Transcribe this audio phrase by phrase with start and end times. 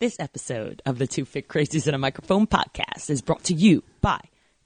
[0.00, 3.84] This episode of the Two Fit Crazies in a Microphone podcast is brought to you
[4.00, 4.18] by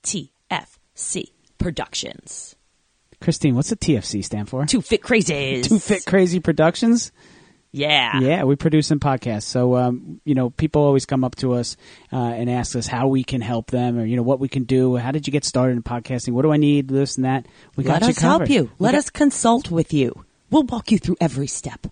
[0.04, 2.54] TFC Productions.
[3.20, 4.64] Christine, what's the TFC stand for?
[4.66, 5.64] Two Fit Crazies.
[5.64, 7.10] Two Fit Crazy Productions.
[7.72, 8.20] Yeah.
[8.20, 9.42] Yeah, we produce some podcasts.
[9.42, 11.76] So, um, you know, people always come up to us
[12.12, 14.62] uh, and ask us how we can help them, or you know, what we can
[14.62, 14.94] do.
[14.94, 16.34] How did you get started in podcasting?
[16.34, 16.86] What do I need?
[16.86, 17.46] This and that.
[17.74, 18.46] We Let got you us covered.
[18.46, 18.70] help you.
[18.78, 20.24] We Let got- us consult with you.
[20.50, 21.88] We'll walk you through every step.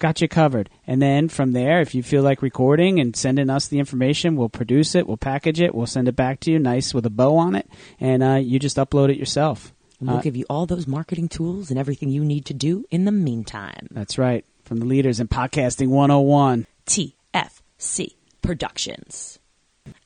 [0.00, 0.68] Got you covered.
[0.86, 4.48] And then from there, if you feel like recording and sending us the information, we'll
[4.48, 7.36] produce it, we'll package it, we'll send it back to you, nice with a bow
[7.36, 7.68] on it,
[8.00, 9.72] and uh, you just upload it yourself.
[10.00, 12.84] And we'll Uh, give you all those marketing tools and everything you need to do
[12.90, 13.86] in the meantime.
[13.92, 14.44] That's right.
[14.64, 16.66] From the leaders in podcasting 101.
[16.86, 19.38] TFC Productions.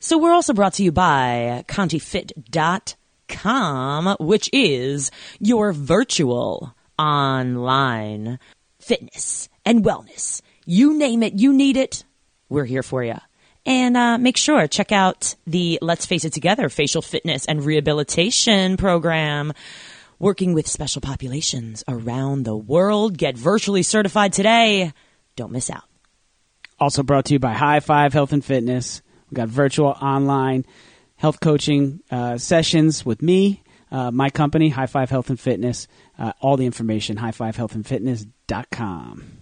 [0.00, 8.38] So we're also brought to you by ContiFit.com, which is your virtual online
[8.78, 10.42] fitness and wellness.
[10.66, 12.04] You name it, you need it,
[12.48, 13.18] we're here for you.
[13.66, 18.76] And uh, make sure check out the Let's Face It Together facial fitness and rehabilitation
[18.76, 19.52] program.
[20.18, 23.18] Working with special populations around the world.
[23.18, 24.92] Get virtually certified today.
[25.34, 25.82] Don't miss out.
[26.78, 29.02] Also brought to you by High Five Health and Fitness.
[29.30, 30.64] We got virtual online
[31.16, 35.88] health coaching uh, sessions with me, uh, my company, High Five Health and Fitness.
[36.18, 39.33] Uh, all the information, highfivehealthandfitness.com.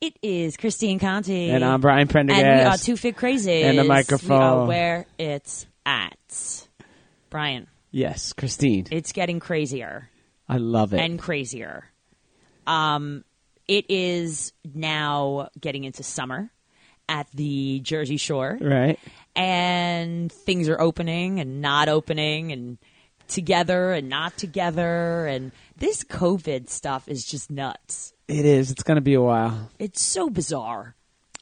[0.00, 1.50] It is Christine Conti.
[1.50, 2.44] And I'm Brian Prendergast.
[2.44, 3.62] And we are Two Fit Crazy.
[3.62, 4.42] And the We microphone.
[4.42, 6.68] are where it's at.
[7.30, 8.86] Brian, Yes, Christine.
[8.90, 10.08] it's getting crazier
[10.48, 11.00] I love it.
[11.00, 11.84] and crazier.
[12.66, 13.24] Um,
[13.66, 16.50] it is now getting into summer
[17.08, 18.58] at the Jersey Shore.
[18.60, 18.98] right?
[19.36, 22.78] and things are opening and not opening and
[23.26, 28.70] together and not together and this covid stuff is just nuts It is.
[28.70, 29.70] It's going to be a while.
[29.78, 30.94] it's so bizarre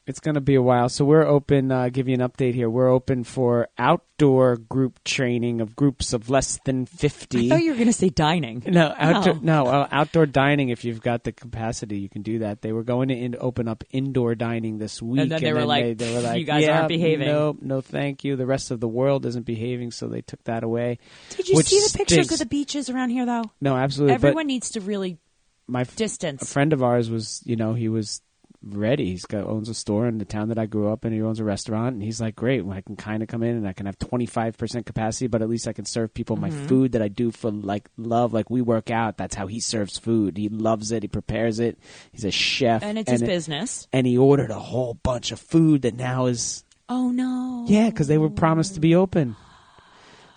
[0.05, 0.89] It's going to be a while.
[0.89, 1.71] So we're open.
[1.71, 2.69] Uh, give you an update here.
[2.69, 7.45] We're open for outdoor group training of groups of less than fifty.
[7.47, 10.67] i thought you were going to say dining No, outdoor, no, uh, outdoor dining.
[10.69, 12.61] If you've got the capacity, you can do that.
[12.61, 15.97] They were going to in, open up indoor dining this week, then they were like,
[15.97, 18.35] they, were like, "You guys "Yeah, aren't behaving." No, no, thank you.
[18.35, 20.99] The rest of the world isn't behaving, so they took that away.
[21.29, 22.33] did you see the pictures stinks.
[22.33, 24.15] of the beaches around here though No, absolutely.
[24.15, 25.22] everyone needs to really but
[25.67, 28.21] my distance a friend of ours was, you know, he was
[28.65, 29.07] ready.
[29.07, 31.11] He's got owns a store in the town that I grew up in.
[31.11, 33.55] He owns a restaurant, and he's like, "Great, well, I can kind of come in
[33.57, 36.35] and I can have twenty five percent capacity, but at least I can serve people
[36.37, 36.67] my Mm-hmm.
[36.67, 38.33] food that I do for like love.
[38.33, 39.17] Like we work out.
[39.17, 40.37] That's how he serves food.
[40.37, 41.03] He loves it.
[41.03, 41.77] He prepares it.
[42.13, 45.39] He's a chef, and it's his it- business And he ordered a whole bunch of
[45.41, 49.35] food that now is oh no yeah, because they were promised to be open.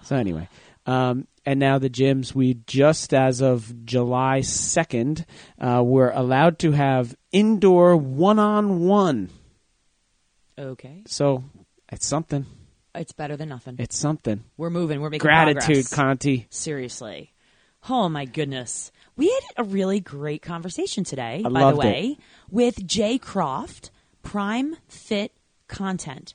[0.02, 0.48] So anyway,
[0.86, 2.34] um, and now the gyms.
[2.34, 5.26] We just as of July second,
[5.60, 9.30] uh, we're allowed to have indoor one-on-one.
[10.58, 11.44] okay So
[11.92, 12.46] it's something.
[12.94, 14.42] it's better than nothing It's something.
[14.56, 15.92] we're moving we're making Gratitude, progress.
[15.94, 16.46] Conti.
[16.50, 17.32] Seriously.
[17.88, 18.90] Oh my goodness.
[19.16, 22.18] We had a really great conversation today, I by the way,
[22.50, 23.90] with Jay Croft,
[24.22, 25.32] Prime Fit
[25.68, 26.34] Content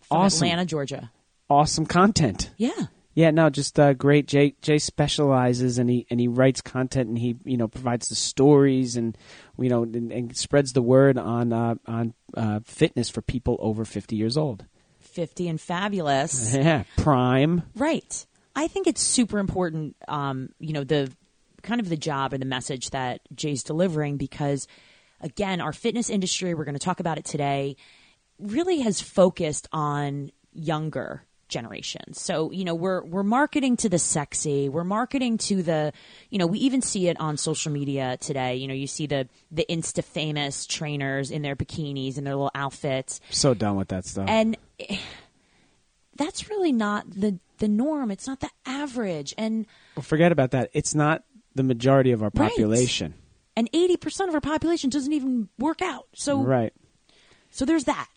[0.00, 0.46] from Awesome.
[0.46, 1.10] Atlanta, Georgia.
[1.50, 2.50] Awesome content.
[2.56, 2.86] Yeah.
[3.18, 4.28] Yeah, no, just uh, great.
[4.28, 8.14] Jay Jay specializes and he and he writes content and he you know provides the
[8.14, 9.18] stories and
[9.58, 13.84] you know and, and spreads the word on uh, on uh, fitness for people over
[13.84, 14.66] fifty years old.
[15.00, 16.54] 50 and fabulous.
[16.54, 17.64] Yeah, prime.
[17.74, 18.24] right.
[18.54, 21.10] I think it's super important, um, you know, the
[21.62, 24.68] kind of the job and the message that Jay's delivering because,
[25.20, 27.74] again, our fitness industry, we're going to talk about it today,
[28.38, 32.20] really has focused on younger generations.
[32.20, 35.92] So, you know, we're we're marketing to the sexy, we're marketing to the,
[36.30, 38.56] you know, we even see it on social media today.
[38.56, 42.50] You know, you see the the insta famous trainers in their bikinis and their little
[42.54, 43.20] outfits.
[43.30, 44.28] So done with that stuff.
[44.28, 44.56] And
[46.16, 48.10] that's really not the the norm.
[48.10, 49.34] It's not the average.
[49.36, 49.66] And
[49.96, 50.70] Well, forget about that.
[50.72, 52.50] It's not the majority of our Right.
[52.50, 53.14] population.
[53.56, 56.06] and 80% of our population doesn't even work out.
[56.14, 56.72] So Right.
[57.50, 58.08] so there's that.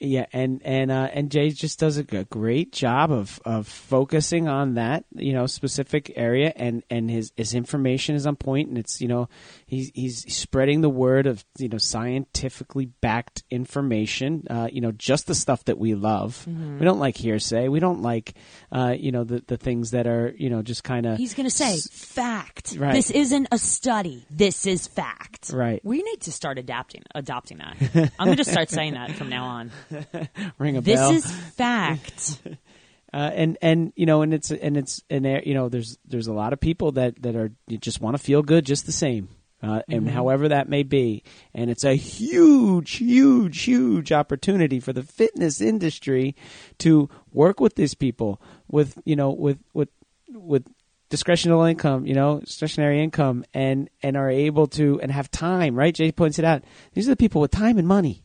[0.00, 4.74] Yeah, and and uh, and Jay just does a great job of, of focusing on
[4.74, 9.00] that you know specific area, and, and his his information is on point, and it's
[9.00, 9.28] you know
[9.74, 15.26] he's he's spreading the word of you know scientifically backed information, uh, you know just
[15.26, 16.46] the stuff that we love.
[16.46, 17.68] We don't like hearsay.
[17.68, 18.34] We don't like
[18.72, 21.46] uh, you know the the things that are you know just kind of He's going
[21.46, 22.76] to say fact.
[22.78, 22.92] Right.
[22.92, 24.24] This isn't a study.
[24.30, 25.50] This is fact.
[25.52, 25.84] Right.
[25.84, 28.12] We need to start adapting adopting that.
[28.18, 29.72] I'm going to start saying that from now on.
[30.58, 31.12] ring a This bell.
[31.12, 32.40] This is fact.
[33.12, 36.26] uh, and and you know, and it's and it's and there, you know, there's there's
[36.26, 38.92] a lot of people that that are you just want to feel good just the
[38.92, 39.28] same.
[39.62, 41.22] Uh, and however that may be.
[41.54, 46.36] And it's a huge, huge, huge opportunity for the fitness industry
[46.78, 49.88] to work with these people with, you know, with, with,
[50.28, 50.66] with
[51.08, 55.94] discretionary income, you know, discretionary income and, and are able to, and have time, right?
[55.94, 56.62] Jay points it out.
[56.92, 58.24] These are the people with time and money,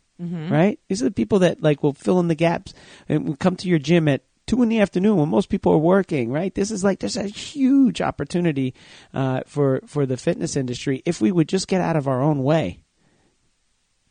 [0.52, 0.78] right?
[0.90, 2.74] These are the people that like will fill in the gaps
[3.08, 5.78] and will come to your gym at two in the afternoon when most people are
[5.78, 6.54] working, right?
[6.56, 8.74] This is like there's a huge opportunity
[9.14, 12.44] uh, for for the fitness industry if we would just get out of our own
[12.44, 12.84] way.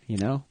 [0.06, 0.44] You know,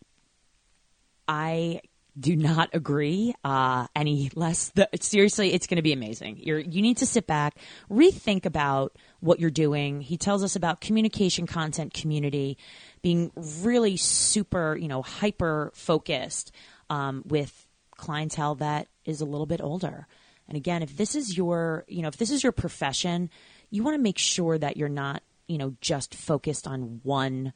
[1.27, 1.81] I
[2.19, 4.69] do not agree uh, any less.
[4.69, 6.39] The, seriously, it's going to be amazing.
[6.41, 7.57] You're, you need to sit back,
[7.89, 10.01] rethink about what you're doing.
[10.01, 12.57] He tells us about communication, content, community,
[13.01, 13.31] being
[13.61, 16.51] really super, you know, hyper focused
[16.89, 17.66] um, with
[17.97, 20.07] clientele that is a little bit older.
[20.47, 23.29] And again, if this is your, you know, if this is your profession,
[23.69, 27.51] you want to make sure that you're not, you know, just focused on one,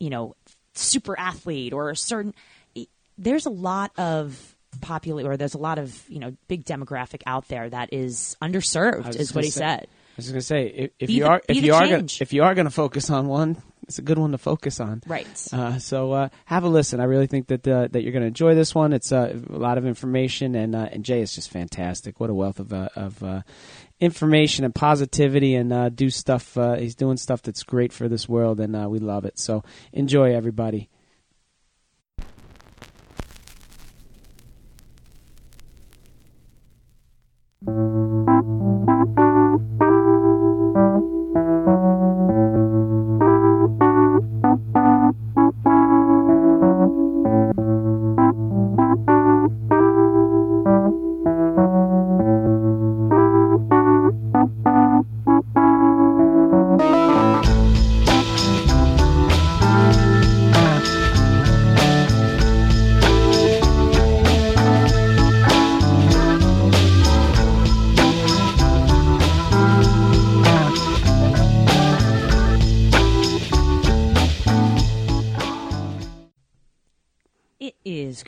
[0.00, 0.34] you know,
[0.74, 2.34] super athlete or a certain
[3.18, 7.46] there's a lot of popular or there's a lot of you know big demographic out
[7.48, 10.90] there that is underserved is what he say- said I was going to say if,
[11.00, 13.26] if you the- are if you are gonna, if you are going to focus on
[13.26, 15.02] one, it's a good one to focus on.
[15.06, 17.00] right Uh, so uh, have a listen.
[17.00, 18.92] I really think that uh, that you're going to enjoy this one.
[18.92, 22.20] It's uh, a lot of information, and uh, and Jay is just fantastic.
[22.20, 23.42] What a wealth of uh, of uh,
[24.00, 26.56] information and positivity, and uh, do stuff.
[26.56, 29.38] Uh, he's doing stuff that's great for this world, and uh, we love it.
[29.38, 30.88] So enjoy, everybody.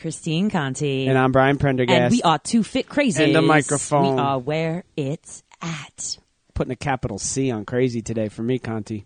[0.06, 2.00] Christine conti And I'm Brian Prendergast.
[2.00, 4.14] and we are two fit crazy And the microphone.
[4.14, 6.18] we are where it's at
[6.54, 9.04] putting a capital C on crazy today for me, Conti.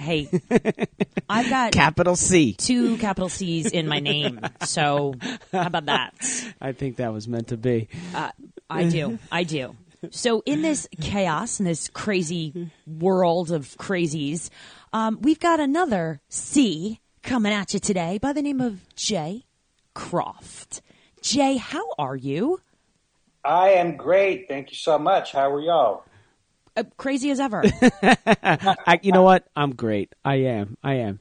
[0.00, 0.28] hey
[1.28, 2.54] i've got Capital C.
[2.54, 5.14] two capital c's in my name so
[5.52, 6.12] how about that
[6.60, 7.86] I think that was meant to be.
[8.12, 8.30] Uh,
[8.68, 9.20] I do.
[9.30, 9.76] I do.
[10.10, 14.50] So, in this chaos, in this crazy world of crazies,
[14.92, 19.44] um, we've got another C coming at you today by the name of Jay
[20.02, 20.80] Croft.
[21.22, 22.60] Jay, how are you?
[23.44, 24.46] I am great.
[24.46, 25.32] Thank you so much.
[25.32, 26.04] How are y'all?
[26.76, 27.64] Uh, crazy as ever.
[28.02, 29.48] I, you know what?
[29.56, 30.14] I'm great.
[30.24, 30.76] I am.
[30.84, 31.18] I am.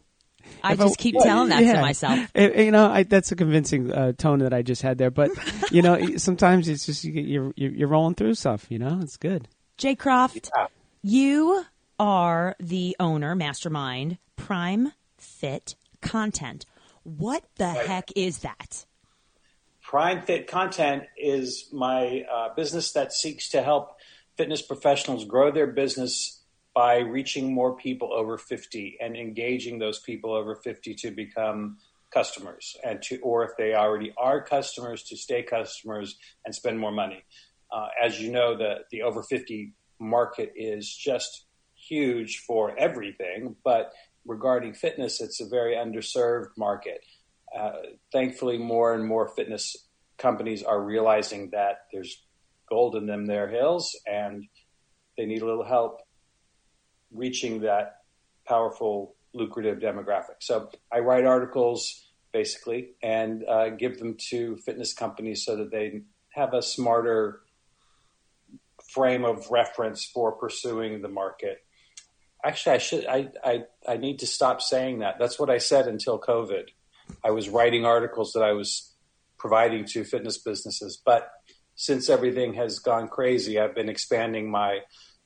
[0.63, 1.73] I If I- just keep telling that Yeah.
[1.73, 2.19] to myself.
[2.35, 5.09] You know, I, that's a convincing uh, tone that I just had there.
[5.09, 5.31] But
[5.71, 8.67] you know, sometimes it's just you, get- you're you're you're rolling through stuff.
[8.69, 9.47] You know, it's good.
[9.77, 10.67] Jay Croft, Yeah.
[11.01, 11.65] you
[11.99, 16.67] are the owner, mastermind, Prime Fit Content.
[17.07, 18.85] What the heck is that?
[19.81, 23.95] Prime Fit Content is my uh, business that seeks to help
[24.35, 26.43] fitness professionals grow their business
[26.75, 31.77] by reaching more people over 50 and engaging those people over 50 to become
[32.13, 36.91] customers and to or if they already are customers to stay customers and spend more
[36.91, 37.23] money
[37.71, 43.91] uh, as you know the the over 50 market is just huge for everything but
[44.27, 47.01] regarding fitness it's a very underserved market
[47.55, 47.71] uh,
[48.11, 49.75] thankfully, more and more fitness
[50.17, 52.23] companies are realizing that there's
[52.69, 54.43] gold in them their hills, and
[55.17, 56.01] they need a little help
[57.11, 58.01] reaching that
[58.45, 60.35] powerful, lucrative demographic.
[60.39, 66.01] So I write articles basically and uh, give them to fitness companies so that they
[66.29, 67.41] have a smarter
[68.91, 71.59] frame of reference for pursuing the market.
[72.45, 75.15] Actually, I should I, I I need to stop saying that.
[75.19, 76.65] That's what I said until COVID.
[77.23, 78.93] I was writing articles that I was
[79.37, 81.01] providing to fitness businesses.
[81.03, 81.29] But
[81.75, 84.79] since everything has gone crazy, I've been expanding my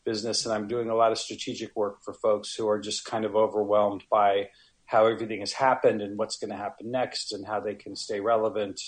[0.04, 3.26] business and I'm doing a lot of strategic work for folks who are just kind
[3.26, 4.50] of overwhelmed by
[4.86, 8.20] how everything has happened and what's going to happen next and how they can stay
[8.20, 8.82] relevant.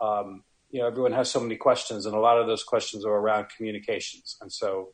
[0.00, 3.12] Um, you know, everyone has so many questions, and a lot of those questions are
[3.12, 4.36] around communications.
[4.40, 4.90] And so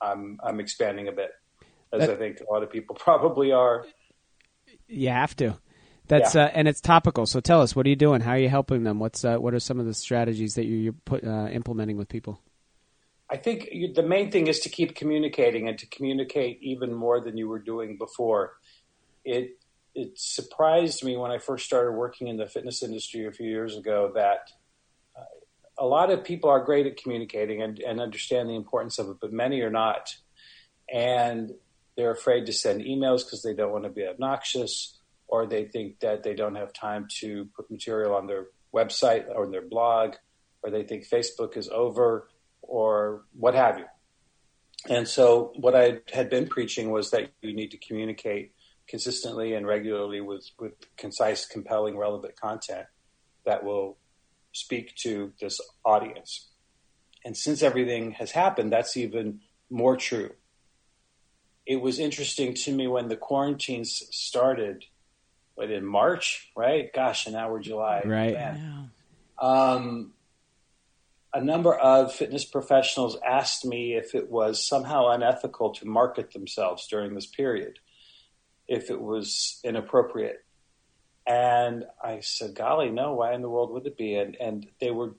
[0.00, 1.30] I'm, I'm expanding a bit,
[1.92, 3.86] as That- I think a lot of people probably are.
[4.88, 5.58] You have to.
[6.08, 6.44] That's Yeah.
[6.44, 7.26] uh, and it's topical.
[7.26, 8.20] So tell us, what are you doing?
[8.20, 8.98] How are you helping them?
[8.98, 12.08] What's uh, what are some of the strategies that you, you're put, uh, implementing with
[12.08, 12.40] people?
[13.30, 17.20] I think you, the main thing is to keep communicating and to communicate even more
[17.20, 18.54] than you were doing before.
[19.24, 19.58] It
[19.94, 23.76] it surprised me when I first started working in the fitness industry a few years
[23.76, 24.50] ago that
[25.16, 25.22] uh,
[25.78, 29.16] a lot of people are great at communicating and, and understand the importance of it,
[29.20, 30.16] but many are not.
[30.92, 31.52] And
[31.96, 36.00] they're afraid to send emails because they don't want to be obnoxious, or they think
[36.00, 40.14] that they don't have time to put material on their website or their blog,
[40.62, 42.28] or they think Facebook is over,
[42.62, 43.84] or what have you.
[44.88, 48.52] And so, what I had been preaching was that you need to communicate
[48.88, 52.86] consistently and regularly with, with concise, compelling, relevant content
[53.46, 53.96] that will
[54.52, 56.48] speak to this audience.
[57.24, 60.30] And since everything has happened, that's even more true.
[61.66, 64.84] It was interesting to me when the quarantines started,
[65.56, 66.92] but in March, right?
[66.92, 68.02] Gosh, and now we're July.
[68.04, 68.32] Right.
[68.32, 68.84] Yeah.
[69.38, 70.12] Um,
[71.34, 76.86] a number of fitness professionals asked me if it was somehow unethical to market themselves
[76.88, 77.78] during this period
[78.68, 80.44] if it was inappropriate.
[81.26, 84.16] And I said, golly, no, why in the world would it be?
[84.16, 85.14] And, and they were,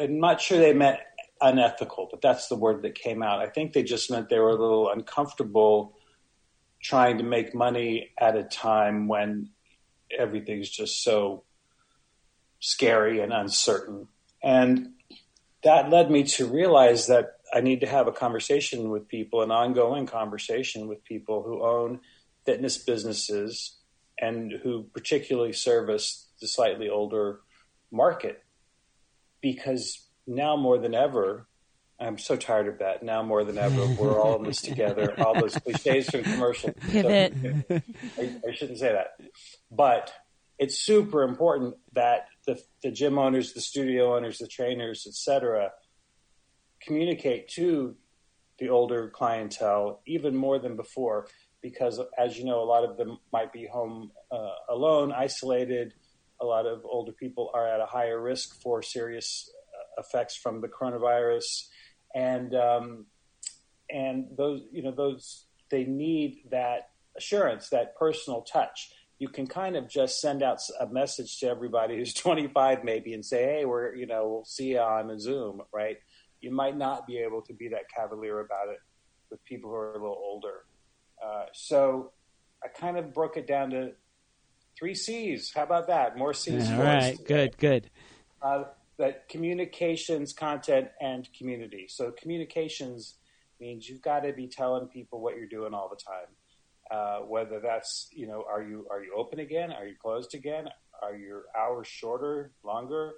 [0.00, 0.98] I'm not sure they meant
[1.42, 3.40] unethical, but that's the word that came out.
[3.40, 5.98] I think they just meant they were a little uncomfortable
[6.80, 9.50] trying to make money at a time when
[10.16, 11.44] everything's just so
[12.60, 14.08] scary and uncertain.
[14.42, 14.90] And
[15.64, 19.50] that led me to realize that I need to have a conversation with people, an
[19.50, 22.00] ongoing conversation with people who own
[22.44, 23.78] fitness businesses
[24.18, 27.40] and who particularly service the slightly older
[27.90, 28.42] market.
[29.40, 31.46] Because now more than ever,
[32.00, 33.02] I'm so tired of that.
[33.02, 35.14] Now more than ever, we're all in this together.
[35.20, 36.72] All those cliches from commercial.
[36.90, 37.34] Pivot.
[37.68, 37.80] So,
[38.18, 39.16] I, I, shouldn't say that,
[39.70, 40.12] but
[40.58, 45.72] it's super important that the, the gym owners, the studio owners, the trainers, etc.,
[46.80, 47.96] communicate to
[48.58, 51.28] the older clientele even more than before
[51.62, 55.94] because, as you know, a lot of them might be home uh, alone, isolated.
[56.40, 59.48] A lot of older people are at a higher risk for serious
[59.98, 61.68] effects from the coronavirus,
[62.14, 63.06] and um,
[63.90, 68.92] and those you know those they need that assurance, that personal touch.
[69.18, 73.24] You can kind of just send out a message to everybody who's 25 maybe and
[73.24, 75.96] say, hey, we're you know we'll see you on a Zoom, right?
[76.40, 78.78] You might not be able to be that cavalier about it
[79.30, 80.64] with people who are a little older.
[81.24, 82.12] Uh, so
[82.64, 83.92] I kind of broke it down to
[84.76, 85.52] three C's.
[85.54, 86.16] How about that?
[86.16, 86.68] More C's.
[86.70, 87.90] All right, good, good.
[88.40, 88.64] Uh,
[88.98, 91.86] that communications, content, and community.
[91.88, 93.16] So communications
[93.60, 96.28] means you've got to be telling people what you're doing all the time.
[96.90, 99.72] Uh, whether that's you know, are you are you open again?
[99.72, 100.68] Are you closed again?
[101.02, 103.14] Are your hours shorter, longer?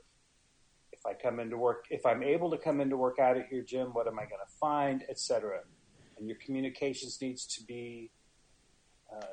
[0.93, 3.65] If I come into work, if I'm able to come into work out at your
[3.65, 5.61] gym, what am I going to find, etc
[6.19, 8.11] and your communications needs to be
[9.13, 9.27] uh,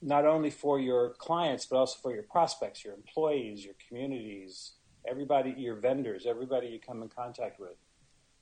[0.00, 4.72] not only for your clients but also for your prospects, your employees, your communities,
[5.08, 7.76] everybody, your vendors, everybody you come in contact with.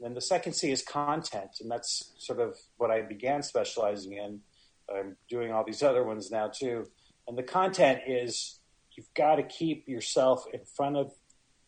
[0.00, 4.40] Then the second C is content, and that's sort of what I began specializing in.
[4.94, 6.86] I'm doing all these other ones now too.
[7.26, 8.60] And the content is
[8.92, 11.12] you've got to keep yourself in front of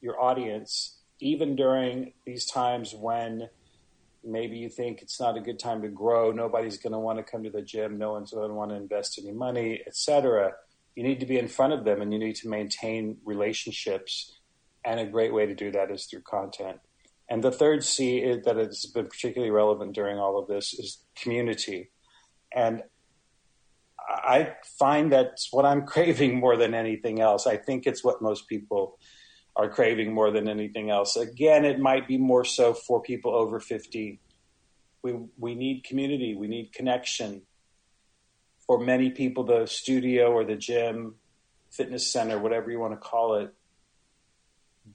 [0.00, 3.48] your audience, even during these times when
[4.24, 7.22] maybe you think it's not a good time to grow nobody's going to want to
[7.22, 10.52] come to the gym no one's going to want to invest any money etc
[10.98, 14.36] you need to be in front of them and you need to maintain relationships.
[14.84, 16.80] And a great way to do that is through content.
[17.30, 21.04] And the third c is, that has been particularly relevant during all of this is
[21.14, 21.92] community.
[22.52, 22.82] And
[24.08, 27.46] i find that's what i'm craving more than anything else.
[27.46, 28.98] I think it's what most people
[29.58, 31.16] are craving more than anything else.
[31.16, 34.20] Again, it might be more so for people over 50.
[35.02, 37.42] We, we need community, we need connection.
[38.66, 41.16] For many people, the studio or the gym,
[41.72, 43.52] fitness center, whatever you want to call it,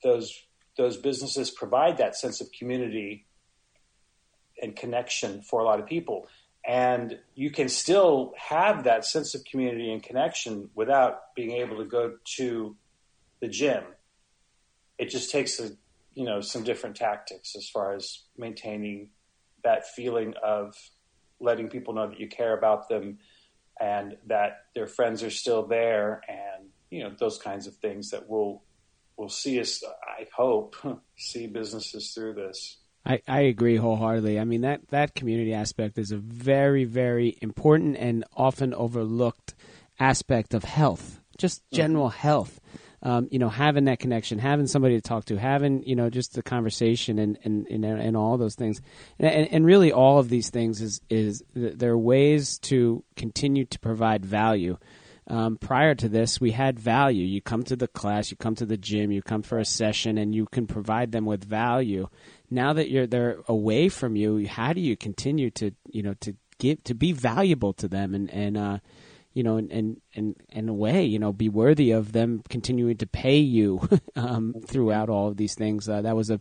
[0.01, 0.33] those,
[0.77, 3.25] those businesses provide that sense of community
[4.61, 6.27] and connection for a lot of people.
[6.65, 11.85] And you can still have that sense of community and connection without being able to
[11.85, 12.77] go to
[13.41, 13.83] the gym
[15.03, 15.69] it just takes a,
[16.13, 19.09] you know some different tactics as far as maintaining
[19.63, 20.73] that feeling of
[21.39, 23.17] letting people know that you care about them
[23.81, 28.29] and that their friends are still there and you know those kinds of things that
[28.29, 28.63] will
[29.17, 29.83] will see us
[30.19, 30.75] i hope
[31.17, 34.39] see businesses through this I, I agree wholeheartedly.
[34.39, 39.55] I mean that, that community aspect is a very, very important and often overlooked
[39.99, 42.19] aspect of health, just general mm-hmm.
[42.19, 42.61] health
[43.03, 46.33] um, you know, having that connection, having somebody to talk to, having you know just
[46.33, 48.81] the conversation and and and, and all those things,
[49.19, 53.79] and, and really all of these things is is there are ways to continue to
[53.79, 54.77] provide value.
[55.27, 57.25] Um, prior to this, we had value.
[57.25, 60.17] You come to the class, you come to the gym, you come for a session,
[60.17, 62.07] and you can provide them with value.
[62.49, 66.37] Now that you're they're away from you, how do you continue to you know to
[66.57, 68.77] give to be valuable to them and and uh,
[69.33, 72.97] you know, and, and, and in a way, you know, be worthy of them continuing
[72.97, 75.89] to pay you um, throughout all of these things.
[75.89, 76.39] Uh, that was a,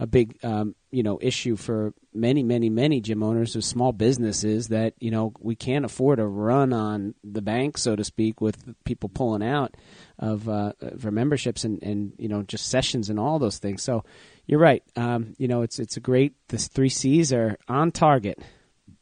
[0.00, 4.68] a big, um, you know, issue for many, many, many gym owners of small businesses
[4.68, 8.74] that, you know, we can't afford a run on the bank, so to speak, with
[8.84, 9.76] people pulling out
[10.18, 13.82] of uh, for memberships and, and, you know, just sessions and all those things.
[13.82, 14.04] So
[14.46, 14.82] you're right.
[14.96, 18.40] Um, you know, it's, it's a great, the three C's are on target.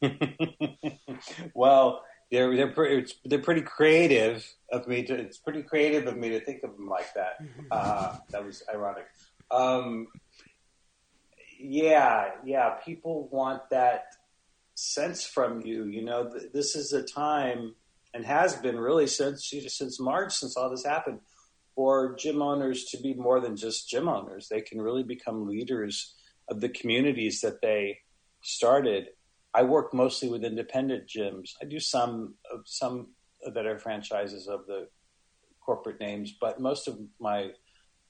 [1.55, 6.29] well, they're they're pretty, they're pretty creative of me to it's pretty creative of me
[6.29, 7.41] to think of them like that.
[7.41, 7.65] Mm-hmm.
[7.69, 9.05] Uh, that was ironic.
[9.51, 10.07] Um,
[11.59, 12.69] yeah, yeah.
[12.85, 14.05] People want that
[14.75, 15.85] sense from you.
[15.85, 17.75] You know, th- this is a time
[18.13, 21.19] and has been really since since March, since all this happened,
[21.75, 24.47] for gym owners to be more than just gym owners.
[24.49, 26.15] They can really become leaders
[26.49, 27.99] of the communities that they
[28.41, 29.07] started
[29.53, 31.51] I work mostly with independent gyms.
[31.61, 33.09] I do some some
[33.53, 34.87] that are franchises of the
[35.59, 37.51] corporate names, but most of my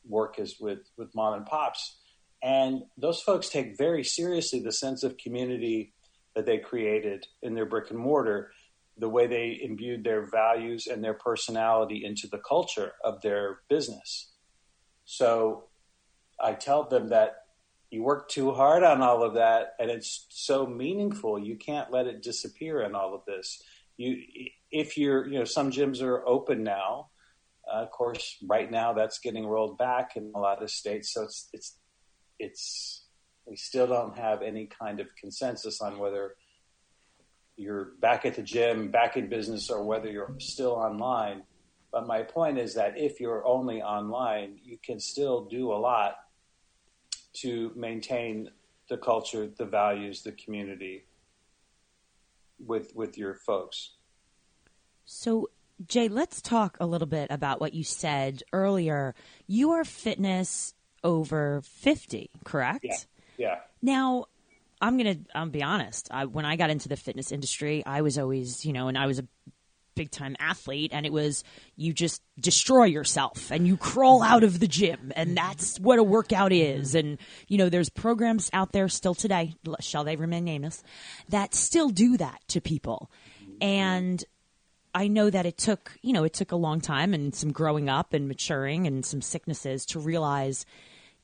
[0.05, 1.97] work is with with mom and pops.
[2.43, 5.93] And those folks take very seriously the sense of community
[6.35, 8.51] that they created in their brick and mortar,
[8.97, 14.31] the way they imbued their values and their personality into the culture of their business.
[15.05, 15.65] So
[16.39, 17.40] I tell them that
[17.91, 22.07] you work too hard on all of that and it's so meaningful you can't let
[22.07, 23.61] it disappear in all of this.
[23.97, 24.17] You
[24.71, 27.09] if you're you know some gyms are open now
[27.71, 31.23] uh, of course right now that's getting rolled back in a lot of states so
[31.23, 31.77] it's it's
[32.39, 33.05] it's
[33.45, 36.35] we still don't have any kind of consensus on whether
[37.57, 41.43] you're back at the gym back in business or whether you're still online.
[41.91, 46.15] But my point is that if you're only online you can still do a lot
[47.33, 48.49] to maintain
[48.89, 51.05] the culture, the values, the community
[52.59, 53.91] with with your folks.
[55.05, 55.49] So,
[55.87, 59.15] Jay, let's talk a little bit about what you said earlier.
[59.47, 62.85] You are fitness over 50, correct?
[62.85, 62.97] Yeah.
[63.37, 63.55] Yeah.
[63.81, 64.25] Now,
[64.81, 66.07] I'm going to I'm be honest.
[66.11, 69.07] I, when I got into the fitness industry, I was always, you know, and I
[69.07, 69.25] was a
[69.95, 71.43] big time athlete and it was
[71.75, 75.35] you just destroy yourself and you crawl out of the gym and mm-hmm.
[75.35, 76.89] that's what a workout is.
[76.89, 77.07] Mm-hmm.
[77.07, 80.83] And you know there's programs out there still today shall they remain nameless
[81.29, 83.11] that still do that to people.
[83.43, 83.63] Mm-hmm.
[83.63, 84.25] And
[84.93, 87.89] I know that it took you know it took a long time and some growing
[87.89, 90.65] up and maturing and some sicknesses to realize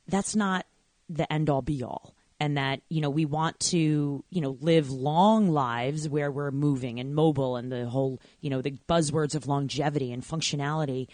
[0.06, 0.66] that's not
[1.08, 4.90] the end all be all and that you know we want to you know live
[4.90, 9.46] long lives where we're moving and mobile and the whole you know the buzzwords of
[9.46, 11.08] longevity and functionality.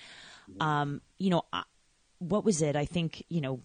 [0.61, 1.43] Um, you know
[2.19, 2.77] what was it?
[2.77, 3.61] I think you know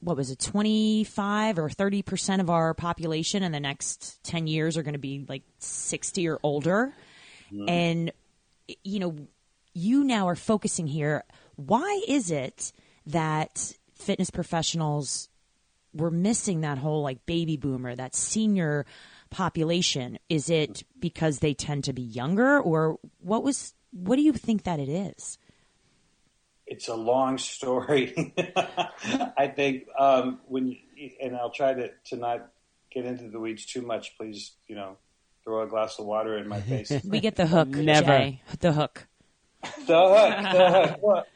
[0.00, 4.76] what was it 25 or 30 percent of our population in the next 10 years
[4.76, 6.92] are going to be like 60 or older.
[7.52, 7.68] Mm-hmm.
[7.68, 8.12] and
[8.82, 9.16] you know
[9.74, 11.24] you now are focusing here.
[11.56, 12.72] Why is it
[13.06, 15.28] that fitness professionals
[15.94, 18.84] we're missing that whole like baby boomer, that senior
[19.30, 20.18] population.
[20.28, 23.74] Is it because they tend to be younger, or what was?
[23.92, 25.38] What do you think that it is?
[26.66, 28.34] It's a long story.
[29.38, 30.76] I think um, when,
[31.22, 32.50] and I'll try to to not
[32.90, 34.16] get into the weeds too much.
[34.16, 34.96] Please, you know,
[35.44, 36.90] throw a glass of water in my face.
[37.04, 38.06] we get the hook, Never.
[38.06, 38.42] Jay.
[38.60, 39.06] The hook.
[39.86, 40.52] the hook.
[40.52, 40.98] The hook.
[41.02, 41.26] Well,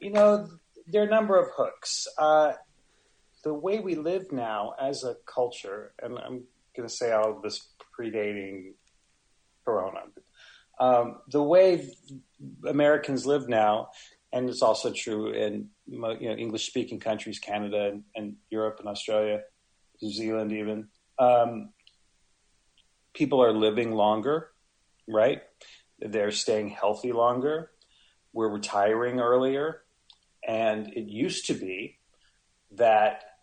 [0.00, 0.48] you know,
[0.86, 2.06] there are a number of hooks.
[2.16, 2.52] Uh,
[3.46, 6.42] the way we live now as a culture, and I'm
[6.76, 8.72] going to say all of this predating
[9.64, 10.00] Corona,
[10.80, 11.88] um, the way
[12.66, 13.90] Americans live now,
[14.32, 18.88] and it's also true in you know, English speaking countries, Canada and, and, Europe and
[18.88, 19.42] Australia,
[20.02, 20.88] New Zealand, even.
[21.20, 21.68] Um,
[23.14, 24.48] people are living longer,
[25.06, 25.42] right?
[26.00, 27.70] They're staying healthy longer.
[28.32, 29.82] We're retiring earlier.
[30.46, 31.98] And it used to be
[32.72, 33.35] that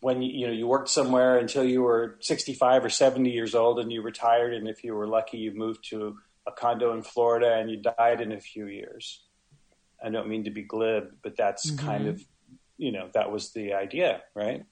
[0.00, 3.78] when you, you know you worked somewhere until you were 65 or 70 years old
[3.78, 7.54] and you retired and if you were lucky you moved to a condo in Florida
[7.54, 9.22] and you died in a few years.
[10.02, 11.86] I don't mean to be glib, but that's mm-hmm.
[11.86, 12.22] kind of
[12.78, 14.64] you know that was the idea, right?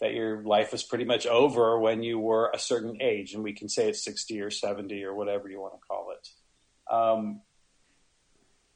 [0.00, 3.52] That your life was pretty much over when you were a certain age, and we
[3.52, 6.94] can say it's 60 or 70 or whatever you want to call it.
[6.94, 7.42] Um,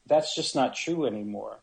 [0.06, 1.62] that's just not true anymore.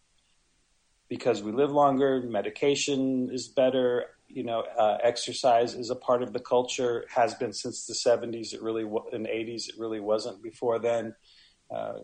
[1.09, 4.05] because we live longer, medication is better.
[4.33, 7.05] You know, uh, exercise is a part of the culture.
[7.13, 8.53] Has been since the '70s.
[8.53, 9.69] It really in the '80s.
[9.69, 11.15] It really wasn't before then.
[11.73, 11.99] Uh,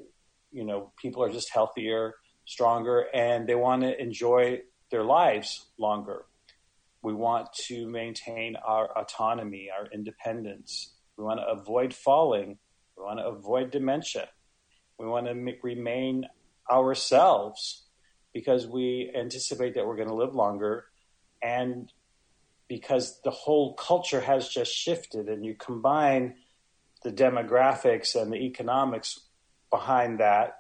[0.52, 4.62] you know, people are just healthier, stronger, and they want to enjoy
[4.92, 6.26] their lives longer.
[7.02, 10.94] We want to maintain our autonomy, our independence.
[11.18, 12.58] We want to avoid falling.
[12.98, 14.30] We want to avoid dementia.
[14.98, 16.26] We want to remain
[16.70, 17.86] ourselves
[18.34, 20.86] because we anticipate that we're going to live longer
[21.42, 21.92] and
[22.68, 26.36] because the whole culture has just shifted and you combine
[27.04, 29.20] the demographics and the economics
[29.70, 30.58] behind that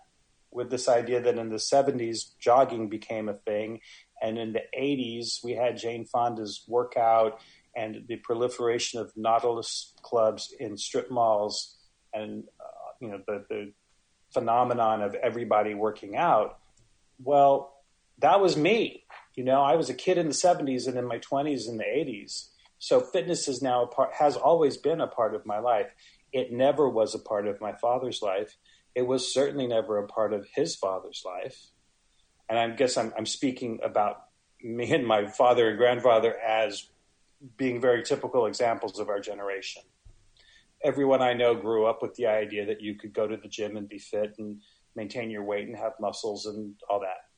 [0.51, 3.79] with this idea that in the 70s jogging became a thing
[4.21, 7.39] and in the 80s we had Jane Fonda's workout
[7.75, 11.77] and the proliferation of nautilus clubs in strip malls
[12.13, 13.73] and uh, you know the, the
[14.33, 16.59] phenomenon of everybody working out
[17.23, 17.83] well,
[18.19, 19.03] that was me.
[19.37, 21.83] You know, I was a kid in the 70s and in my 20s and the
[21.83, 22.49] 80s.
[22.79, 25.91] So fitness is now a part, has always been a part of my life.
[26.33, 28.57] It never was a part of my father's life.
[28.95, 31.67] It was certainly never a part of his father's life.
[32.49, 34.23] And I guess I'm, I'm speaking about
[34.63, 36.89] me and my father and grandfather as
[37.57, 39.83] being very typical examples of our generation.
[40.83, 43.77] Everyone I know grew up with the idea that you could go to the gym
[43.77, 44.61] and be fit and
[44.95, 47.29] maintain your weight and have muscles and all that.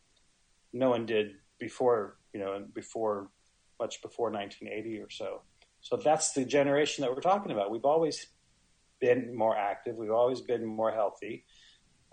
[0.71, 3.29] No one did before, you know, before
[3.79, 5.41] much before 1980 or so.
[5.81, 7.71] So that's the generation that we're talking about.
[7.71, 8.27] We've always
[8.99, 9.95] been more active.
[9.95, 11.45] We've always been more healthy.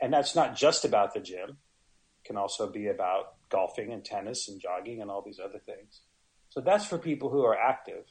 [0.00, 1.50] And that's not just about the gym.
[1.50, 6.02] It can also be about golfing and tennis and jogging and all these other things.
[6.50, 8.04] So that's for people who are active.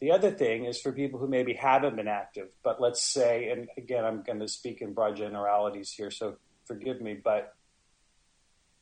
[0.00, 3.68] The other thing is for people who maybe haven't been active, but let's say, and
[3.76, 7.54] again, I'm going to speak in broad generalities here, so forgive me, but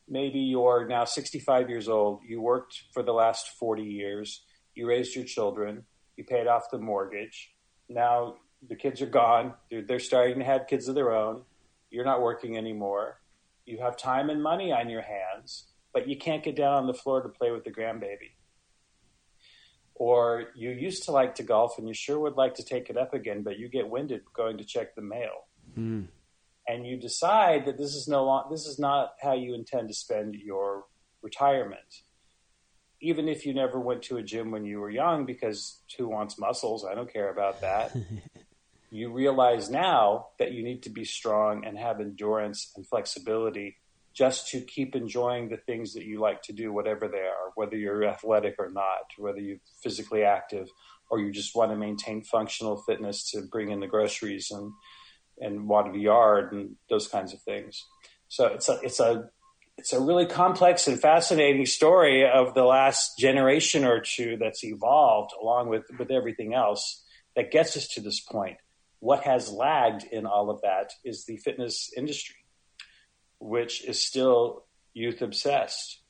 [0.09, 4.43] maybe you're now 65 years old, you worked for the last 40 years,
[4.75, 5.85] you raised your children,
[6.17, 7.53] you paid off the mortgage.
[7.89, 11.43] Now the kids are gone, they're, they're starting to have kids of their own,
[11.91, 13.21] you're not working anymore,
[13.65, 16.95] you have time and money on your hands, but you can't get down on the
[16.95, 18.33] floor to play with the grandbaby.
[19.95, 22.99] Or you used to like to golf and you sure would like to take it
[22.99, 25.47] up again, but you get winded going to check the mail.
[25.77, 26.09] Mm
[26.69, 29.95] and you decide that this is no long, this is not how you intend to
[29.95, 30.85] spend your
[31.23, 32.03] retirement.
[33.01, 36.39] Even if you never went to a gym when you were young, because who wants
[36.39, 36.85] muscles?
[36.85, 37.95] I don't care about that.
[38.91, 43.77] you realize now that you need to be strong and have endurance and flexibility
[44.15, 47.77] just to keep enjoying the things that you like to do, whatever they are, whether
[47.77, 50.69] you're athletic or not, whether you're physically active
[51.11, 54.73] or you just want to maintain functional fitness to bring in the groceries and
[55.41, 57.85] and water the yard and those kinds of things.
[58.29, 59.31] So it's a it's a
[59.79, 65.33] it's a really complex and fascinating story of the last generation or two that's evolved
[65.41, 68.57] along with, with everything else that gets us to this point.
[69.01, 72.37] What has lagged in all of that is the fitness industry,
[73.39, 76.01] which is still youth obsessed.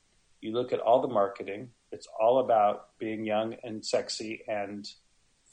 [0.40, 4.86] You look at all the marketing, it's all about being young and sexy and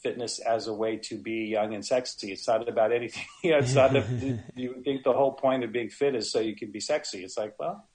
[0.04, 2.30] fitness as a way to be young and sexy.
[2.30, 3.24] It's not about anything.
[3.42, 3.96] you know, it's not.
[3.96, 4.04] A,
[4.54, 7.24] you think the whole point of being fit is so you can be sexy.
[7.24, 7.88] It's like, well,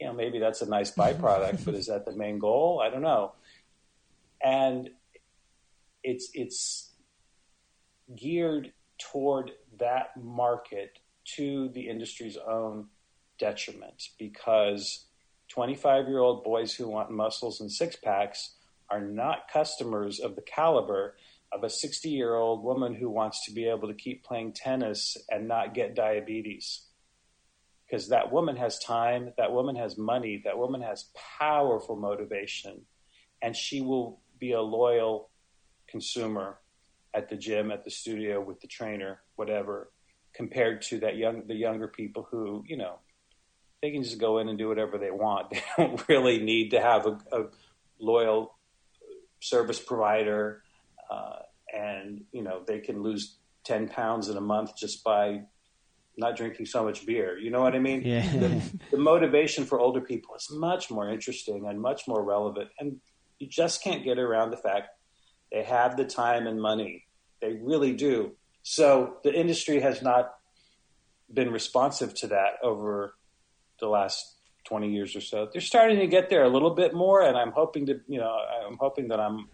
[0.00, 2.82] you know, maybe that's a nice byproduct, but is that the main goal?
[2.84, 3.32] I don't know.
[4.44, 4.90] And
[6.02, 6.90] it's it's
[8.14, 10.98] geared toward that market
[11.36, 12.86] to the industry's own
[13.38, 15.06] detriment because
[15.48, 18.54] 25 year old boys who want muscles and six packs
[18.90, 21.16] are not customers of the caliber
[21.56, 25.16] of a 60 year old woman who wants to be able to keep playing tennis
[25.30, 26.82] and not get diabetes.
[27.86, 31.06] Because that woman has time, that woman has money, that woman has
[31.38, 32.82] powerful motivation,
[33.40, 35.30] and she will be a loyal
[35.88, 36.58] consumer
[37.14, 39.92] at the gym, at the studio, with the trainer, whatever,
[40.34, 42.98] compared to that young the younger people who, you know,
[43.80, 45.50] they can just go in and do whatever they want.
[45.52, 47.44] They don't really need to have a, a
[47.98, 48.58] loyal
[49.40, 50.62] service provider
[51.10, 51.38] Uh,
[51.74, 55.40] and you know they can lose ten pounds in a month just by
[56.16, 57.38] not drinking so much beer.
[57.38, 58.02] You know what I mean?
[58.02, 58.26] Yeah.
[58.32, 63.00] The, the, motivation for older people is much more interesting and much more relevant, and
[63.38, 64.88] you just can't get around the fact
[65.52, 67.04] they have the time and money.
[67.40, 68.32] They really do.
[68.62, 70.34] So the industry has not
[71.32, 73.14] been responsive to that over
[73.78, 75.48] the last 20 years or so.
[75.52, 78.36] They're starting to get there a little bit more, and I'm hoping to, you know,
[78.66, 79.48] I'm hoping that I'm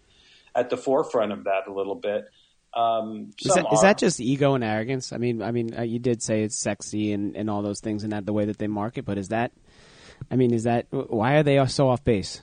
[0.55, 2.25] at the forefront of that a little bit.
[2.73, 5.13] Um, is, that, is, that just ego and arrogance?
[5.13, 8.03] I mean, I mean, uh, you did say it's sexy and, and all those things,
[8.03, 9.05] and that the way that they market.
[9.05, 9.51] But is that
[10.31, 12.41] I mean, is that why are they so off base?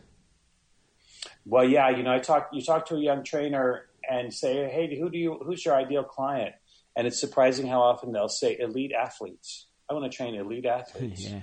[1.44, 2.51] Well, yeah, you know, I talk.
[2.53, 5.40] You talk to a young trainer and say, "Hey, who do you?
[5.44, 6.55] Who's your ideal client?"
[6.96, 9.66] And it's surprising how often they'll say elite athletes.
[9.88, 11.25] I want to train elite athletes.
[11.25, 11.42] yeah.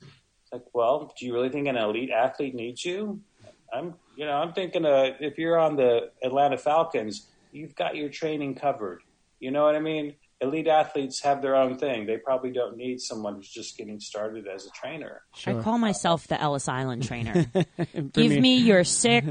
[0.00, 3.20] It's like, well, do you really think an elite athlete needs you?
[3.72, 8.08] I'm, you know, I'm thinking uh, if you're on the Atlanta Falcons, you've got your
[8.08, 9.02] training covered.
[9.38, 10.14] You know what I mean?
[10.40, 12.06] elite athletes have their own thing.
[12.06, 15.22] They probably don't need someone who's just getting started as a trainer.
[15.34, 15.58] Sure.
[15.58, 17.46] I call myself the Ellis Island trainer.
[18.12, 19.24] Give me your sick,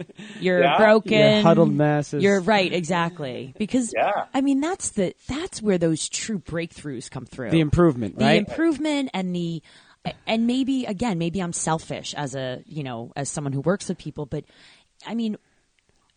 [0.40, 0.76] you're yeah.
[0.76, 2.22] broken, your huddled masses.
[2.22, 3.54] You're right, exactly.
[3.56, 4.26] Because yeah.
[4.34, 7.50] I mean that's the that's where those true breakthroughs come through.
[7.50, 8.38] The improvement, the right?
[8.38, 9.62] improvement and the
[10.26, 13.98] and maybe again, maybe I'm selfish as a you know as someone who works with
[13.98, 14.44] people, but
[15.06, 15.36] I mean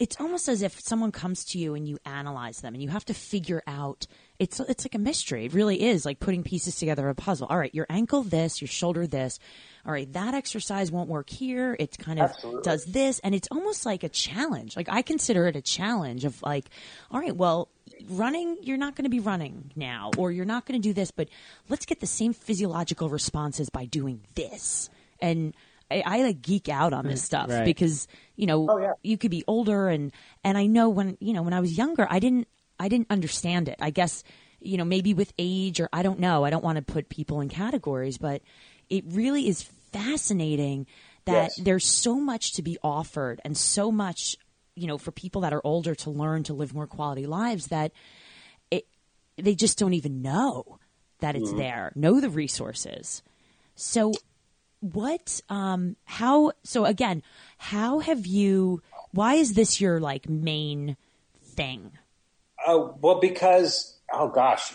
[0.02, 3.06] it's almost as if someone comes to you and you analyze them and you have
[3.06, 4.08] to figure out
[4.40, 5.46] it's it's like a mystery.
[5.46, 7.46] It really is like putting pieces together of a puzzle.
[7.48, 9.38] All right, your ankle this, your shoulder this.
[9.86, 11.76] All right, that exercise won't work here.
[11.80, 12.64] It kind of Absolutely.
[12.64, 14.76] does this and it's almost like a challenge.
[14.76, 16.66] Like I consider it a challenge of like,
[17.12, 17.70] all right, well,
[18.10, 21.12] running, you're not going to be running now or you're not going to do this,
[21.12, 21.30] but
[21.70, 24.90] let's get the same physiological responses by doing this.
[25.20, 25.54] And
[25.90, 27.66] I, I like geek out on this mm, stuff right.
[27.66, 28.94] because you know oh, yeah.
[29.04, 30.12] you could be older and
[30.44, 32.48] and I know when you know when I was younger I didn't
[32.82, 33.76] I didn't understand it.
[33.80, 34.24] I guess,
[34.60, 36.44] you know, maybe with age or I don't know.
[36.44, 38.42] I don't want to put people in categories, but
[38.90, 39.62] it really is
[39.94, 40.88] fascinating
[41.26, 41.60] that yes.
[41.62, 44.36] there's so much to be offered and so much,
[44.76, 47.92] you know, for people that are older to learn to live more quality lives that
[48.70, 48.88] it
[49.38, 50.80] they just don't even know
[51.20, 51.60] that it's mm-hmm.
[51.60, 53.22] there, know the resources.
[53.76, 54.14] So
[54.80, 57.24] what um how so again,
[57.58, 58.82] how have you
[59.12, 60.98] why is this your like main
[61.44, 61.92] thing?
[62.66, 64.74] Oh, well, because, oh gosh,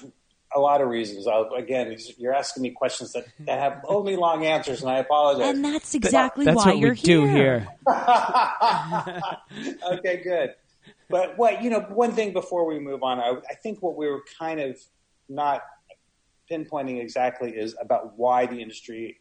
[0.57, 1.27] a lot of reasons.
[1.27, 5.55] I'll, again, you're asking me questions that, that have only long answers, and I apologize.
[5.55, 7.69] And that's exactly that's why what you're we do here.
[9.93, 10.55] okay, good.
[11.11, 14.09] But what you know, one thing before we move on, I, I think what we
[14.09, 14.81] were kind of
[15.29, 15.63] not
[16.51, 19.21] pinpointing exactly is about why the industry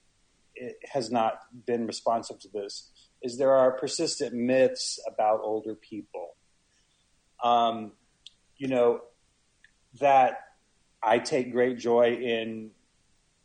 [0.86, 2.92] has not been responsive to this.
[3.22, 6.36] Is there are persistent myths about older people.
[7.44, 7.92] Um,
[8.58, 9.02] you know,
[10.00, 10.45] that
[11.06, 12.72] I take great joy in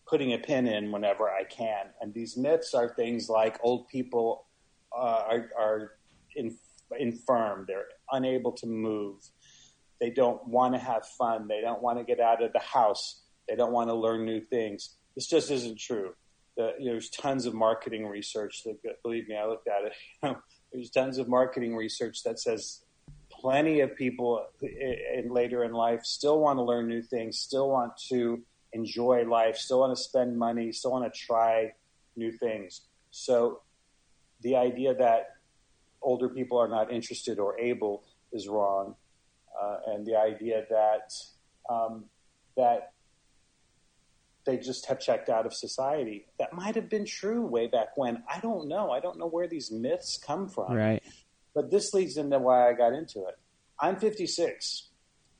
[0.08, 1.86] putting a pin in whenever I can.
[2.00, 4.46] And these myths are things like old people
[4.96, 5.92] uh, are, are
[6.34, 6.56] in,
[6.98, 9.22] infirm, they're unable to move,
[10.00, 13.20] they don't want to have fun, they don't want to get out of the house,
[13.48, 14.96] they don't want to learn new things.
[15.14, 16.14] This just isn't true.
[16.56, 19.92] The, you know, there's tons of marketing research that, believe me, I looked at it.
[20.22, 20.38] You know,
[20.72, 22.82] there's tons of marketing research that says
[23.40, 27.92] plenty of people in, later in life still want to learn new things, still want
[28.08, 31.72] to enjoy life, still want to spend money, still want to try
[32.16, 32.82] new things.
[33.10, 33.62] So
[34.42, 35.36] the idea that
[36.02, 38.94] older people are not interested or able is wrong,
[39.60, 41.12] uh, and the idea that
[41.68, 42.04] um,
[42.56, 42.92] that
[44.46, 46.26] they just have checked out of society.
[46.38, 48.22] That might have been true way back when.
[48.28, 48.90] I don't know.
[48.90, 50.72] I don't know where these myths come from.
[50.72, 51.02] Right.
[51.54, 53.38] But this leads into why I got into it.
[53.78, 54.88] I'm 56,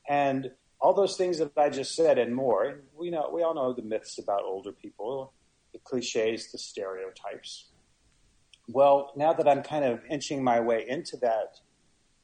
[0.09, 2.81] and all those things that I just said and more.
[2.97, 5.33] We know we all know the myths about older people,
[5.73, 7.67] the cliches, the stereotypes.
[8.67, 11.59] Well, now that I'm kind of inching my way into that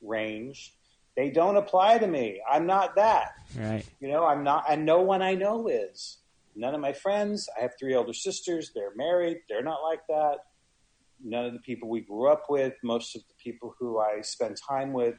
[0.02, 0.74] range,
[1.16, 2.42] they don't apply to me.
[2.50, 3.34] I'm not that.
[3.56, 3.86] Right.
[4.00, 6.18] You know, I'm not, and no one I know is.
[6.56, 7.48] None of my friends.
[7.58, 8.72] I have three older sisters.
[8.74, 9.42] They're married.
[9.48, 10.38] They're not like that
[11.24, 14.58] none of the people we grew up with, most of the people who I spend
[14.70, 15.16] time with,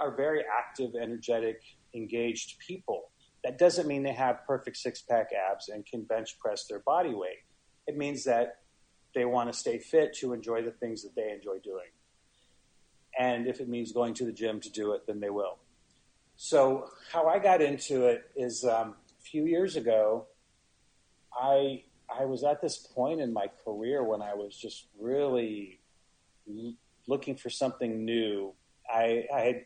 [0.00, 1.60] are very active, energetic,
[1.94, 3.10] engaged people.
[3.44, 7.14] That doesn't mean they have perfect six pack abs and can bench press their body
[7.14, 7.44] weight.
[7.86, 8.60] It means that
[9.14, 11.90] they want to stay fit to enjoy the things that they enjoy doing.
[13.18, 15.58] And if it means going to the gym to do it, then they will.
[16.36, 20.26] So, how I got into it is um, a few years ago,
[21.32, 25.80] I I was at this point in my career when I was just really
[27.06, 28.52] looking for something new.
[28.92, 29.64] I, I had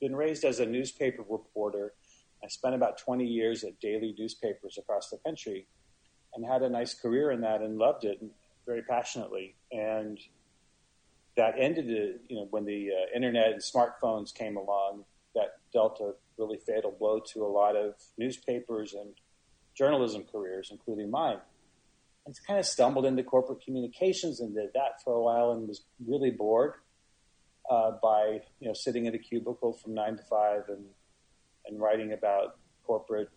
[0.00, 1.94] been raised as a newspaper reporter.
[2.44, 5.66] I spent about 20 years at daily newspapers across the country
[6.34, 8.22] and had a nice career in that and loved it
[8.66, 9.56] very passionately.
[9.72, 10.18] And
[11.36, 11.86] that ended,
[12.28, 15.04] you know, when the uh, internet and smartphones came along.
[15.36, 19.14] That dealt a really fatal blow to a lot of newspapers and
[19.76, 21.38] journalism careers, including mine
[22.38, 26.30] kind of stumbled into corporate communications and did that for a while and was really
[26.30, 26.74] bored
[27.70, 30.84] uh, by you know sitting in a cubicle from nine to five and
[31.66, 33.28] and writing about corporate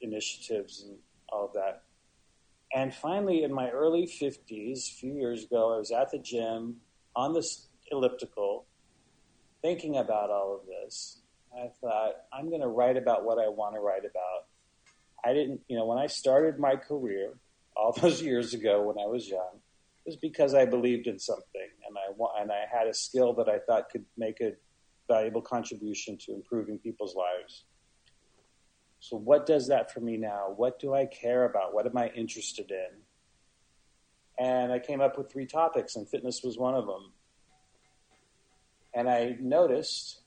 [0.00, 0.96] initiatives and
[1.30, 1.82] all of that.
[2.72, 6.76] And finally, in my early 50s, a few years ago, I was at the gym
[7.16, 8.66] on this elliptical
[9.62, 11.20] thinking about all of this.
[11.52, 14.46] I thought, I'm going to write about what I want to write about.
[15.24, 17.34] I didn't, you know, when I started my career
[17.80, 19.60] all those years ago when I was young,
[20.06, 23.58] was because I believed in something and I and I had a skill that I
[23.58, 24.52] thought could make a
[25.08, 27.64] valuable contribution to improving people's lives.
[29.00, 30.52] So, what does that for me now?
[30.54, 31.74] What do I care about?
[31.74, 34.44] What am I interested in?
[34.44, 37.12] And I came up with three topics, and fitness was one of them.
[38.94, 40.20] And I noticed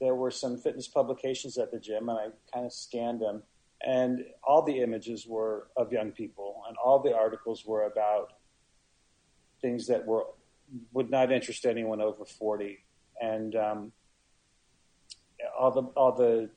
[0.00, 3.42] there were some fitness publications at the gym, and I kind of scanned them.
[3.86, 8.32] And all the images were of young people, and all the articles were about
[9.62, 10.24] things that were
[10.92, 12.84] would not interest anyone over forty.
[13.20, 13.92] And um,
[15.58, 16.50] all the all the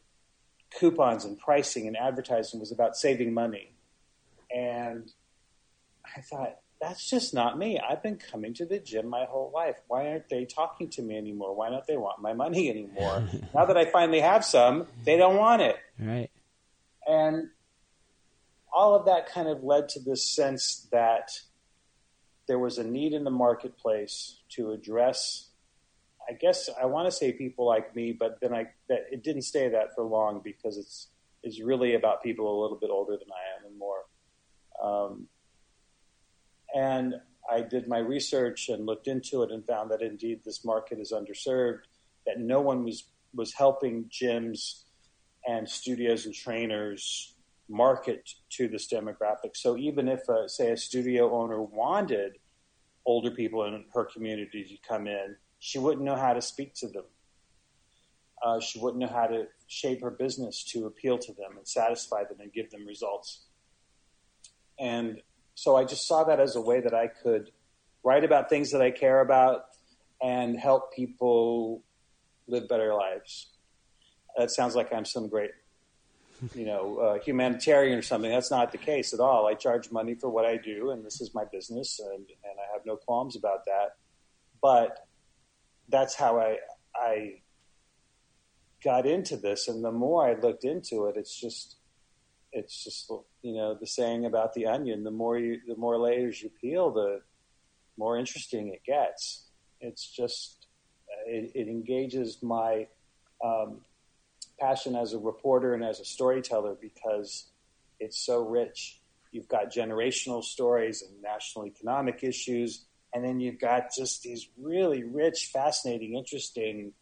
[0.71, 3.73] coupons and pricing and advertising was about saving money.
[4.51, 5.11] And
[6.17, 7.79] I thought, that's just not me.
[7.79, 9.75] I've been coming to the gym my whole life.
[9.87, 11.55] Why aren't they talking to me anymore?
[11.55, 13.27] Why don't they want my money anymore?
[13.53, 15.75] now that I finally have some, they don't want it.
[15.99, 16.28] Right.
[17.09, 17.49] And
[18.71, 21.31] all of that kind of led to this sense that
[22.47, 25.49] there was a need in the marketplace to address
[26.29, 29.41] I guess I want to say people like me, but then I that it didn't
[29.41, 31.07] stay that for long because it's
[31.41, 34.05] it's really about people a little bit older than I am and more.
[34.83, 35.27] Um,
[36.75, 37.15] and
[37.49, 41.11] I did my research and looked into it and found that indeed this market is
[41.11, 41.85] underserved.
[42.27, 44.83] That no one was was helping gyms
[45.47, 47.35] and studios and trainers
[47.69, 49.55] market to this demographic.
[49.55, 52.37] So even if, a, say, a studio owner wanted
[53.05, 56.87] older people in her community to come in, she wouldn't know how to speak to
[56.87, 57.05] them.
[58.41, 62.23] Uh, she wouldn't know how to shape her business to appeal to them and satisfy
[62.23, 63.45] them and give them results.
[64.79, 65.21] And
[65.55, 67.51] so I just saw that as a way that I could
[68.03, 69.65] write about things that I care about
[70.21, 71.83] and help people
[72.47, 73.47] live better lives.
[74.39, 75.51] That sounds like I'm some great,
[76.55, 78.31] you know, uh, humanitarian or something.
[78.31, 79.47] That's not the case at all.
[79.47, 82.71] I charge money for what I do, and this is my business, and, and I
[82.71, 83.97] have no qualms about that.
[84.61, 85.05] But
[85.89, 86.59] that's how I
[86.95, 87.41] I
[88.81, 91.75] got into this, and the more I looked into it, it's just
[92.53, 96.41] it's just you know the saying about the onion: the more you the more layers
[96.41, 97.19] you peel, the
[97.97, 99.49] more interesting it gets.
[99.81, 100.67] It's just
[101.27, 102.87] it, it engages my
[103.43, 103.81] um,
[104.59, 107.47] passion as a reporter and as a storyteller because
[107.99, 108.99] it's so rich.
[109.31, 115.03] You've got generational stories and national economic issues and then you've got just these really
[115.03, 116.93] rich, fascinating, interesting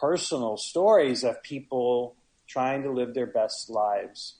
[0.00, 4.36] personal stories of people trying to live their best lives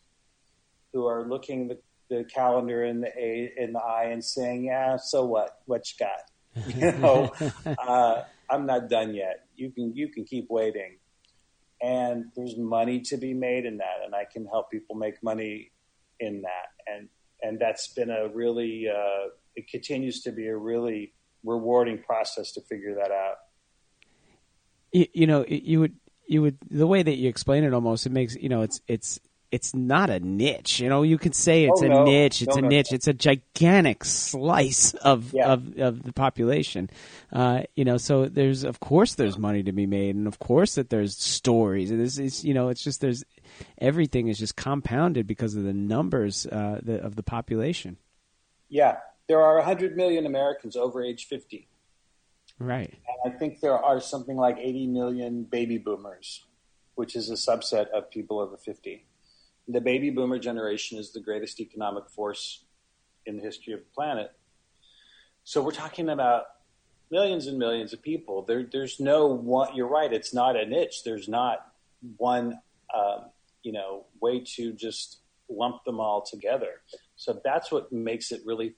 [0.92, 4.96] who are looking the, the calendar in the a, in the eye and saying, "Yeah,
[4.96, 5.60] so what?
[5.66, 6.30] What you got?
[6.74, 7.32] You know,
[7.78, 9.46] uh, I'm not done yet.
[9.56, 10.98] You can you can keep waiting."
[11.82, 15.72] And there's money to be made in that, and I can help people make money
[16.20, 17.08] in that, and
[17.42, 21.12] and that's been a really uh, it continues to be a really
[21.44, 23.36] rewarding process to figure that out.
[24.92, 28.12] You, you know, you would you would the way that you explain it almost it
[28.12, 30.80] makes you know it's it's it's not a niche.
[30.80, 32.04] You know, you could say it's oh, a no.
[32.04, 32.42] niche.
[32.42, 32.92] It's no, a no, niche.
[32.92, 35.52] It's a gigantic slice of Yeah.
[35.52, 36.90] of, of the population.
[37.32, 40.74] Uh, you know, so there's of course there's money to be made, and of course
[40.74, 41.90] that there's stories.
[41.90, 43.24] And this is you know, it's just there's
[43.78, 47.96] everything is just compounded because of the numbers uh, the, of the population.
[48.68, 51.68] Yeah, there are 100 million Americans over age 50.
[52.58, 52.94] Right.
[53.24, 56.44] And I think there are something like 80 million baby boomers,
[56.94, 59.04] which is a subset of people over 50.
[59.68, 62.64] The baby boomer generation is the greatest economic force
[63.26, 64.32] in the history of the planet.
[65.44, 66.44] So we're talking about
[67.10, 68.42] millions and millions of people.
[68.42, 69.74] There, there's no one.
[69.74, 70.12] You're right.
[70.12, 71.02] It's not a niche.
[71.04, 71.72] There's not
[72.16, 72.58] one,
[72.94, 73.26] um,
[73.62, 76.80] you know, way to just lump them all together.
[77.16, 78.74] So that's what makes it really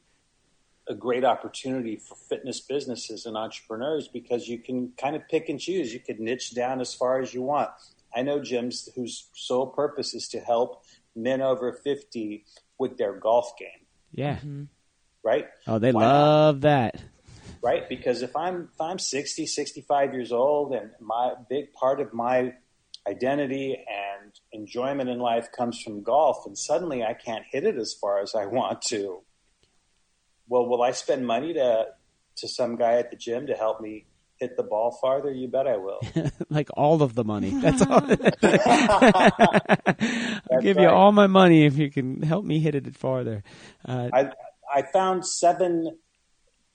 [0.88, 5.60] a great opportunity for fitness businesses and entrepreneurs because you can kind of pick and
[5.60, 5.92] choose.
[5.92, 7.70] You can niche down as far as you want.
[8.14, 10.82] I know gyms whose sole purpose is to help
[11.14, 12.44] men over 50
[12.78, 14.36] with their golf game, Yeah.
[14.36, 14.64] Mm-hmm.
[15.24, 15.46] right?
[15.66, 16.12] Oh, they Why not?
[16.12, 17.02] love that.
[17.62, 17.88] right?
[17.88, 22.54] Because if I'm if I'm 60, 65 years old, and my big part of my
[23.08, 27.94] identity and enjoyment in life comes from golf, and suddenly I can't hit it as
[28.00, 29.22] far as I want to.
[30.48, 31.86] Well, will I spend money to
[32.36, 34.06] to some guy at the gym to help me
[34.38, 36.00] hit the ball farther, you bet I will.
[36.50, 37.50] like all of the money.
[37.50, 38.02] That's all.
[40.50, 40.82] I'll give right.
[40.82, 43.42] you all my money if you can help me hit it farther.
[43.86, 44.30] Uh, I
[44.72, 45.98] I found seven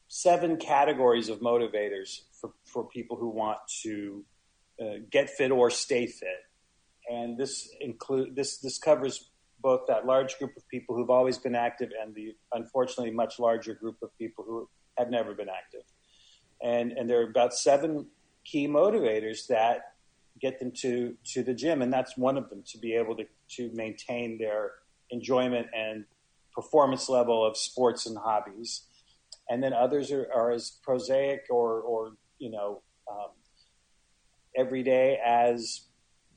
[0.08, 4.24] seven categories of motivators for, for people who want to
[4.80, 6.44] uh, get fit or stay fit,
[7.10, 9.30] and this include this this covers
[9.62, 13.74] both that large group of people who've always been active and the unfortunately much larger
[13.74, 15.84] group of people who have never been active.
[16.64, 18.08] And and there are about seven
[18.46, 19.94] key motivators that
[20.40, 23.26] get them to to the gym, and that's one of them to be able to
[23.56, 24.72] to maintain their
[25.12, 26.06] enjoyment and
[26.54, 28.84] performance level of sports and hobbies.
[29.50, 33.32] And then others are, are as prosaic or or you know um,
[34.56, 35.82] every day as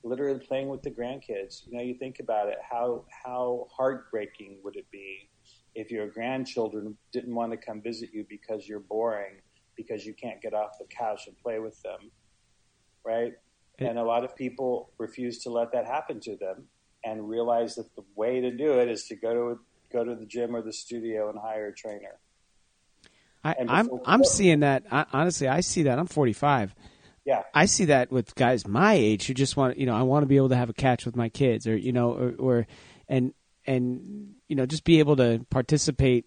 [0.03, 1.65] literally playing with the grandkids.
[1.67, 5.29] You know, you think about it, how how heartbreaking would it be
[5.75, 9.35] if your grandchildren didn't want to come visit you because you're boring,
[9.77, 12.11] because you can't get off the couch and play with them,
[13.05, 13.33] right?
[13.77, 16.67] It- and a lot of people refuse to let that happen to them
[17.05, 19.59] and realize that the way to do it is to go to
[19.93, 22.19] go to the gym or the studio and hire a trainer.
[23.43, 24.83] I, And I'm I'm seeing that.
[24.91, 25.99] I, honestly, I see that.
[25.99, 26.75] I'm 45.
[27.23, 27.43] Yeah.
[27.53, 30.27] I see that with guys my age who just want, you know, I want to
[30.27, 32.67] be able to have a catch with my kids, or you know, or, or
[33.07, 33.33] and
[33.65, 36.25] and you know, just be able to participate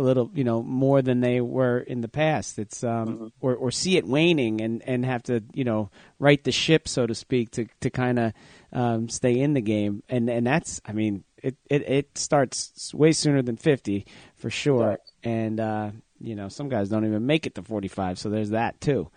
[0.00, 2.58] a little, you know, more than they were in the past.
[2.58, 6.52] It's um, or or see it waning and and have to, you know, right the
[6.52, 8.32] ship, so to speak, to to kind of
[8.72, 10.02] um, stay in the game.
[10.08, 14.88] And and that's, I mean, it it it starts way sooner than 50 for sure.
[14.88, 14.98] Right.
[15.22, 18.80] And uh, you know, some guys don't even make it to 45, so there's that
[18.80, 19.10] too.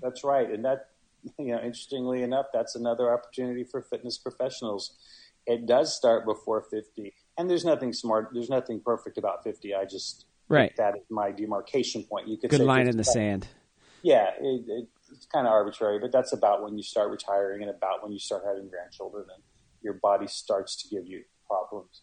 [0.00, 0.88] That's right, and that
[1.38, 4.92] you know, interestingly enough, that's another opportunity for fitness professionals.
[5.46, 9.74] It does start before fifty, and there's nothing smart, there's nothing perfect about fifty.
[9.74, 10.76] I just Right.
[10.76, 12.28] that is my demarcation point.
[12.28, 13.12] You could Good say line in the 55.
[13.12, 13.48] sand.
[14.02, 17.70] Yeah, it, it, it's kind of arbitrary, but that's about when you start retiring and
[17.70, 19.42] about when you start having grandchildren, and
[19.82, 22.02] your body starts to give you problems.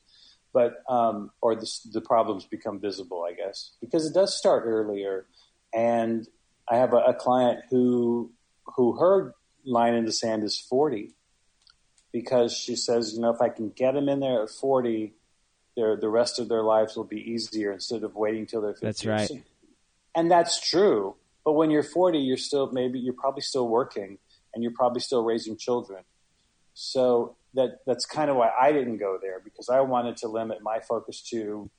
[0.52, 5.28] But um, or the, the problems become visible, I guess, because it does start earlier.
[5.74, 6.28] And
[6.68, 8.32] I have a, a client who
[8.64, 9.36] who her
[9.66, 11.14] line in the sand is forty,
[12.12, 15.14] because she says, you know, if I can get them in there at forty,
[15.76, 18.86] their the rest of their lives will be easier instead of waiting till they're fifty.
[18.86, 19.32] That's right.
[20.16, 21.16] And that's true.
[21.46, 24.18] But when you're 40, you're still maybe you're probably still working
[24.54, 26.04] and you're probably still raising children.
[26.74, 30.62] So that that's kind of why I didn't go there because I wanted to limit
[30.62, 31.70] my focus to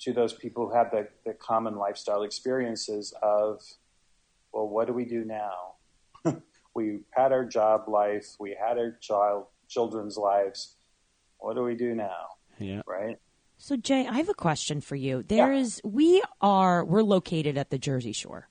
[0.00, 3.62] to those people who have the, the common lifestyle experiences of
[4.52, 5.73] well, what do we do now?
[6.74, 10.76] We had our job life, we had our child children's lives.
[11.38, 12.28] What do we do now?
[12.58, 12.82] Yeah.
[12.86, 13.18] Right?
[13.58, 15.22] So Jay, I have a question for you.
[15.22, 15.60] There Yeah.
[15.60, 18.48] is we are we're located at the Jersey Shore.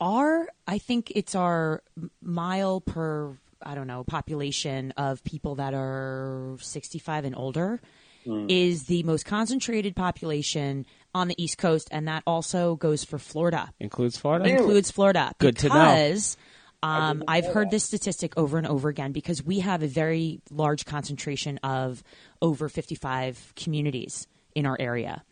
[0.00, 1.82] Our I think it's our
[2.22, 7.80] mile per I don't know population of people that are 65 and older
[8.24, 8.46] hmm.
[8.48, 13.70] is the most concentrated population on the East Coast and that also goes for Florida.
[13.78, 14.48] Includes Florida.
[14.48, 15.74] Includes Florida Good to know.
[15.74, 16.38] because
[16.82, 20.86] um, I've heard this statistic over and over again because we have a very large
[20.86, 22.02] concentration of
[22.40, 25.22] over 55 communities in our area.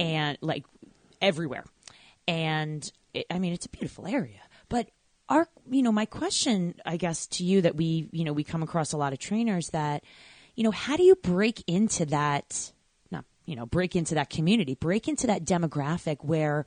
[0.00, 0.64] And like
[1.20, 1.64] everywhere.
[2.26, 4.90] And it, I mean, it's a beautiful area, but
[5.28, 8.62] our, you know, my question, I guess, to you that we, you know, we come
[8.62, 10.04] across a lot of trainers that,
[10.54, 12.72] you know, how do you break into that,
[13.10, 16.64] not, you know, break into that community, break into that demographic where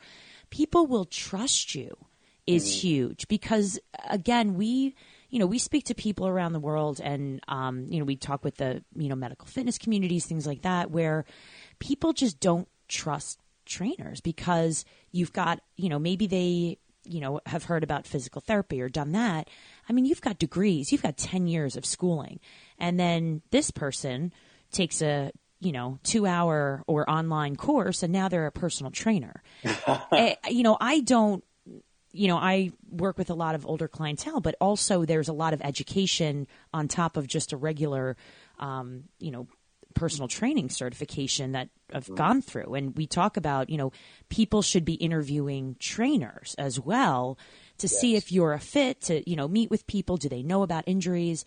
[0.51, 1.97] people will trust you
[2.47, 3.79] is huge because
[4.09, 4.95] again, we,
[5.29, 8.43] you know, we speak to people around the world and, um, you know, we talk
[8.43, 11.25] with the, you know, medical fitness communities, things like that, where
[11.79, 17.63] people just don't trust trainers because you've got, you know, maybe they, you know, have
[17.63, 19.49] heard about physical therapy or done that.
[19.87, 22.39] I mean, you've got degrees, you've got 10 years of schooling.
[22.77, 24.33] And then this person
[24.71, 29.41] takes a, you know, two hour or online course and now they're a personal trainer.
[30.11, 31.43] Eh, you know, I don't,
[32.13, 35.53] you know, I work with a lot of older clientele, but also there's a lot
[35.53, 38.17] of education on top of just a regular,
[38.59, 39.47] um, you know,
[39.93, 42.73] personal training certification that I've gone through.
[42.75, 43.91] And we talk about, you know,
[44.29, 47.37] people should be interviewing trainers as well
[47.77, 50.17] to see if you're a fit to, you know, meet with people.
[50.17, 51.45] Do they know about injuries?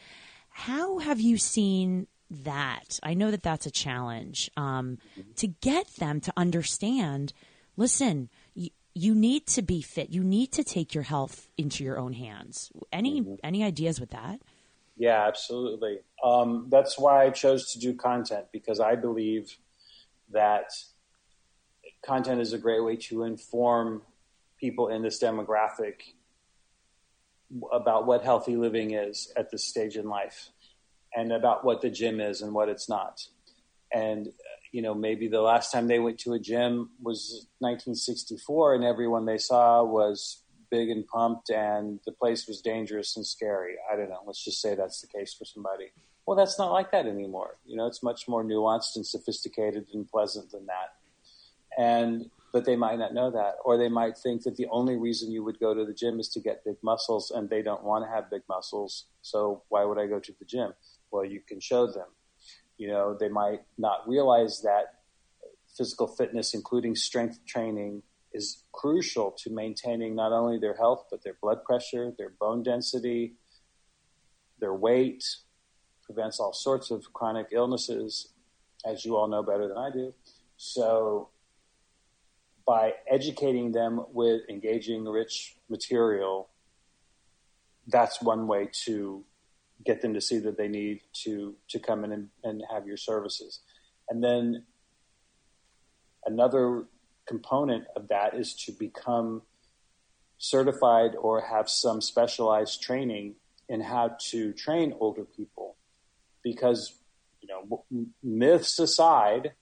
[0.50, 2.98] How have you seen that?
[3.02, 4.98] I know that that's a challenge um,
[5.36, 7.32] to get them to understand.
[7.76, 8.28] Listen,
[8.94, 10.10] you, need to be fit.
[10.10, 12.70] You need to take your health into your own hands.
[12.92, 14.40] Any any ideas with that?
[14.96, 15.98] Yeah, absolutely.
[16.22, 19.56] Um, that's why I chose to do content because I believe
[20.30, 20.70] that
[22.06, 24.02] content is a great way to inform
[24.60, 26.14] people in this demographic
[27.72, 30.50] about what healthy living is at this stage in life
[31.14, 33.26] and about what the gym is and what it's not.
[33.92, 34.28] And,
[34.74, 39.24] you know, maybe the last time they went to a gym was 1964 and everyone
[39.24, 43.76] they saw was big and pumped and the place was dangerous and scary.
[43.88, 44.18] I don't know.
[44.26, 45.92] Let's just say that's the case for somebody.
[46.26, 47.56] Well, that's not like that anymore.
[47.64, 50.96] You know, it's much more nuanced and sophisticated and pleasant than that.
[51.78, 55.30] And but they might not know that, or they might think that the only reason
[55.30, 58.04] you would go to the gym is to get big muscles, and they don't want
[58.04, 59.06] to have big muscles.
[59.22, 60.72] So why would I go to the gym?
[61.12, 62.06] Well, you can show them.
[62.76, 65.00] You know, they might not realize that
[65.76, 68.02] physical fitness, including strength training,
[68.32, 73.34] is crucial to maintaining not only their health but their blood pressure, their bone density,
[74.58, 75.24] their weight,
[76.02, 78.32] prevents all sorts of chronic illnesses,
[78.84, 80.12] as you all know better than I do.
[80.56, 81.30] So
[82.66, 86.48] by educating them with engaging rich material,
[87.86, 89.24] that's one way to
[89.84, 92.96] get them to see that they need to to come in and, and have your
[92.96, 93.60] services.
[94.08, 94.64] And then
[96.26, 96.84] another
[97.26, 99.42] component of that is to become
[100.38, 103.34] certified or have some specialized training
[103.68, 105.76] in how to train older people
[106.42, 106.98] because
[107.40, 107.84] you know
[108.22, 109.52] myths aside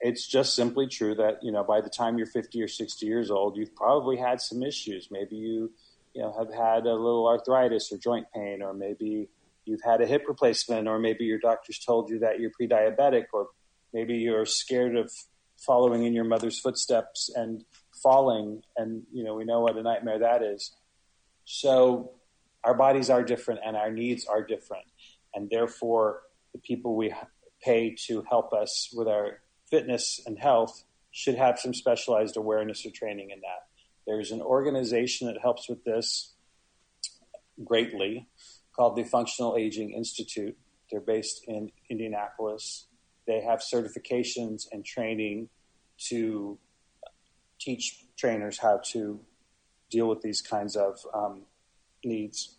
[0.00, 3.30] it's just simply true that you know by the time you're 50 or 60 years
[3.30, 5.70] old you've probably had some issues maybe you
[6.14, 9.28] you know have had a little arthritis or joint pain or maybe
[9.64, 13.48] you've had a hip replacement or maybe your doctor's told you that you're pre-diabetic or
[13.92, 15.10] maybe you're scared of
[15.58, 17.64] following in your mother's footsteps and
[18.02, 20.74] falling and you know we know what a nightmare that is
[21.44, 22.12] so
[22.64, 24.84] our bodies are different and our needs are different
[25.34, 27.12] and therefore the people we
[27.62, 29.40] pay to help us with our
[29.70, 33.66] fitness and health should have some specialized awareness or training in that.
[34.06, 36.34] There's an organization that helps with this
[37.64, 38.28] greatly
[38.74, 40.56] called the Functional Aging Institute.
[40.90, 42.86] They're based in Indianapolis.
[43.26, 45.48] They have certifications and training
[46.08, 46.58] to
[47.60, 49.20] teach trainers how to
[49.90, 51.42] deal with these kinds of um,
[52.04, 52.56] needs.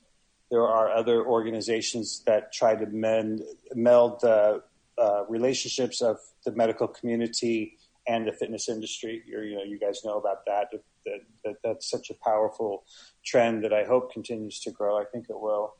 [0.49, 3.41] There are other organizations that try to mend,
[3.75, 4.63] meld the
[4.97, 7.77] uh, relationships of the medical community
[8.07, 9.23] and the fitness industry.
[9.25, 10.67] You're, you know, you guys know about that.
[11.05, 11.55] That, that.
[11.63, 12.85] That's such a powerful
[13.23, 14.97] trend that I hope continues to grow.
[14.97, 15.75] I think it will.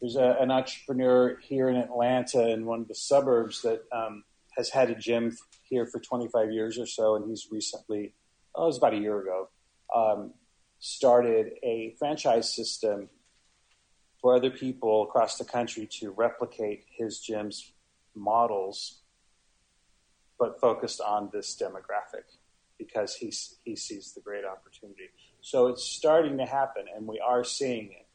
[0.00, 4.24] There's a, an entrepreneur here in Atlanta in one of the suburbs that um,
[4.56, 8.14] has had a gym here for 25 years or so, and he's recently,
[8.54, 9.48] oh, it was about a year ago,
[9.94, 10.34] um,
[10.80, 13.08] started a franchise system
[14.20, 17.72] for other people across the country to replicate his gym's
[18.14, 19.02] models,
[20.38, 22.24] but focused on this demographic
[22.84, 23.32] because he,
[23.64, 25.10] he sees the great opportunity.
[25.40, 28.06] So it's starting to happen, and we are seeing it.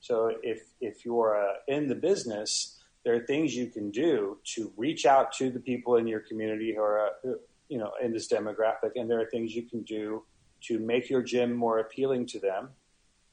[0.00, 4.72] So if, if you're uh, in the business, there are things you can do to
[4.76, 7.30] reach out to the people in your community who are, uh,
[7.68, 10.22] you know, in this demographic, and there are things you can do
[10.62, 12.70] to make your gym more appealing to them.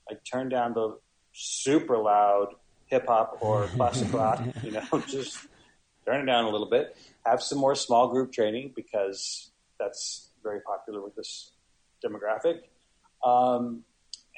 [0.10, 0.98] Like turn down the
[1.34, 5.48] super loud hip hop or classic rock, you know, just
[6.06, 10.62] turn it down a little bit, have some more small group training because that's very
[10.62, 11.52] popular with this
[12.04, 12.60] demographic,
[13.24, 13.84] um,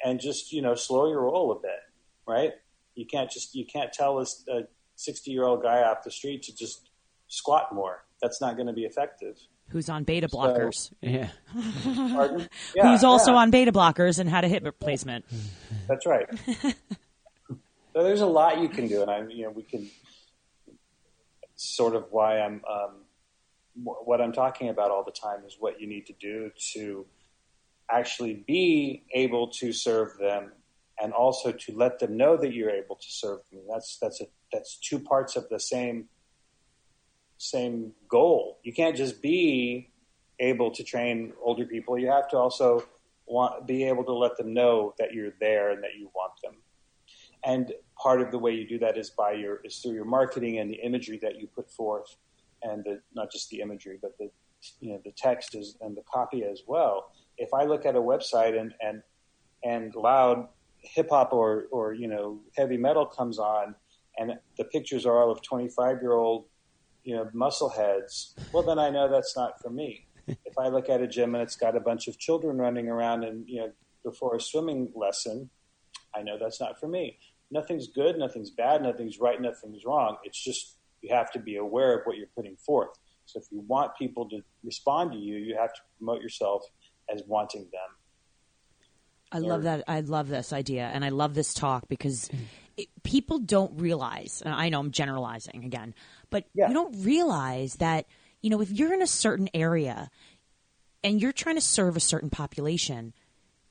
[0.04, 1.80] and just you know slow your roll a bit,
[2.26, 2.52] right?
[2.94, 4.26] You can't just you can't tell a
[4.96, 6.90] sixty year old guy off the street to just
[7.28, 8.04] squat more.
[8.20, 9.36] That's not going to be effective.
[9.68, 10.88] Who's on beta blockers?
[10.88, 11.28] So, yeah.
[12.74, 12.90] yeah.
[12.90, 13.38] Who's also yeah.
[13.38, 15.24] on beta blockers and had a hip replacement?
[15.86, 16.26] That's right.
[17.48, 17.54] so
[17.94, 19.88] there's a lot you can do, and I, you know, we can
[21.54, 22.90] sort of why I'm um,
[23.74, 27.06] what I'm talking about all the time is what you need to do to
[27.90, 30.52] actually be able to serve them
[31.02, 33.62] and also to let them know that you're able to serve them.
[33.70, 36.08] That's that's a that's two parts of the same
[37.38, 38.58] same goal.
[38.62, 39.90] You can't just be
[40.38, 41.98] able to train older people.
[41.98, 42.84] You have to also
[43.26, 46.56] want be able to let them know that you're there and that you want them.
[47.44, 50.58] And part of the way you do that is by your is through your marketing
[50.58, 52.16] and the imagery that you put forth,
[52.62, 54.30] and the, not just the imagery, but the
[54.80, 57.12] you know the text is and the copy as well.
[57.38, 59.02] If I look at a website and and
[59.64, 60.48] and loud
[60.78, 63.74] hip hop or or you know heavy metal comes on,
[64.18, 66.46] and the pictures are all of twenty five year old
[67.04, 70.06] you know muscle heads, well then I know that's not for me.
[70.26, 73.24] if I look at a gym and it's got a bunch of children running around
[73.24, 73.72] and you know
[74.04, 75.50] before a swimming lesson,
[76.14, 77.18] I know that's not for me
[77.50, 80.16] nothing's good, nothing's bad, nothing's right, nothing's wrong.
[80.24, 82.90] It's just you have to be aware of what you're putting forth.
[83.26, 86.62] So if you want people to respond to you, you have to promote yourself
[87.12, 87.96] as wanting them.
[89.32, 89.84] I love that.
[89.86, 92.28] I love this idea, and I love this talk because
[92.76, 94.42] it, people don't realize.
[94.44, 95.94] And I know I'm generalizing again,
[96.30, 96.66] but Yeah.
[96.68, 98.06] you don't realize that
[98.42, 100.10] you know if you're in a certain area
[101.04, 103.14] and you're trying to serve a certain population,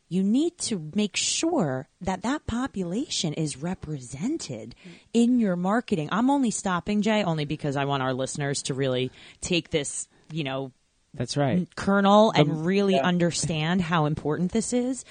[0.10, 4.74] you need to make sure that that population is represented
[5.14, 6.10] in your marketing.
[6.12, 10.44] I'm only stopping Jay only because I want our listeners to really take this, you
[10.44, 10.72] know,
[11.14, 11.68] That's right.
[11.76, 15.06] kernel and um, really understand how important this is.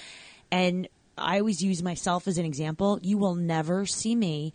[0.51, 2.99] And I always use myself as an example.
[3.01, 4.53] You will never see me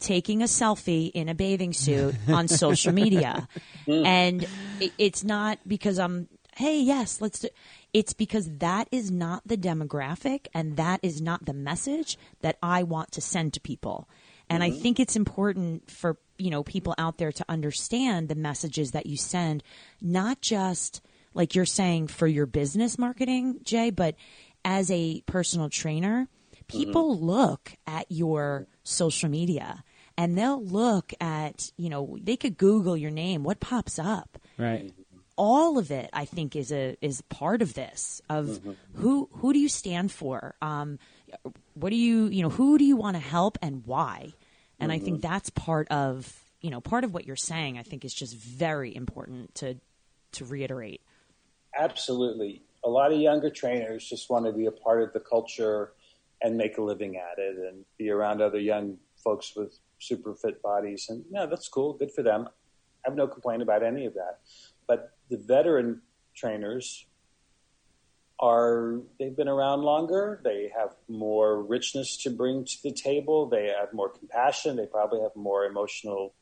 [0.00, 3.48] taking a selfie in a bathing suit on social media.
[3.86, 4.04] Hmm.
[4.04, 4.48] And
[4.80, 7.48] it, it's not because I'm, hey, yes, let's do
[7.92, 12.82] it's because that is not the demographic and that is not the message that I
[12.82, 14.08] want to send to people.
[14.50, 14.80] And I mm-hmm.
[14.80, 19.16] think it's important for, you know, people out there to understand the messages that you
[19.16, 19.62] send,
[20.02, 21.02] not just
[21.34, 24.16] like you're saying for your business marketing, Jay, but
[24.64, 26.28] as a personal trainer,
[26.66, 27.24] people mm-hmm.
[27.24, 29.84] look at your social media
[30.16, 33.44] and they'll look at, you know, they could Google your name.
[33.44, 34.38] What pops up?
[34.58, 34.92] Right.
[35.36, 38.60] All of it I think is a is part of this of
[38.94, 40.98] who who do you stand for um
[41.74, 44.32] what do you you know who do you want to help and why
[44.78, 48.04] and I think that's part of you know part of what you're saying I think
[48.04, 49.76] is just very important to
[50.32, 51.00] to reiterate
[51.76, 52.62] Absolutely.
[52.84, 55.92] A lot of younger trainers just want to be a part of the culture
[56.42, 60.62] and make a living at it and be around other young folks with super fit
[60.62, 61.06] bodies.
[61.08, 61.94] And yeah, that's cool.
[61.94, 62.48] Good for them.
[62.48, 64.38] I have no complaint about any of that.
[64.86, 66.02] But the veteran
[66.34, 67.06] trainers
[68.40, 70.40] are, they've been around longer.
[70.44, 73.46] They have more richness to bring to the table.
[73.48, 74.76] They have more compassion.
[74.76, 76.34] They probably have more emotional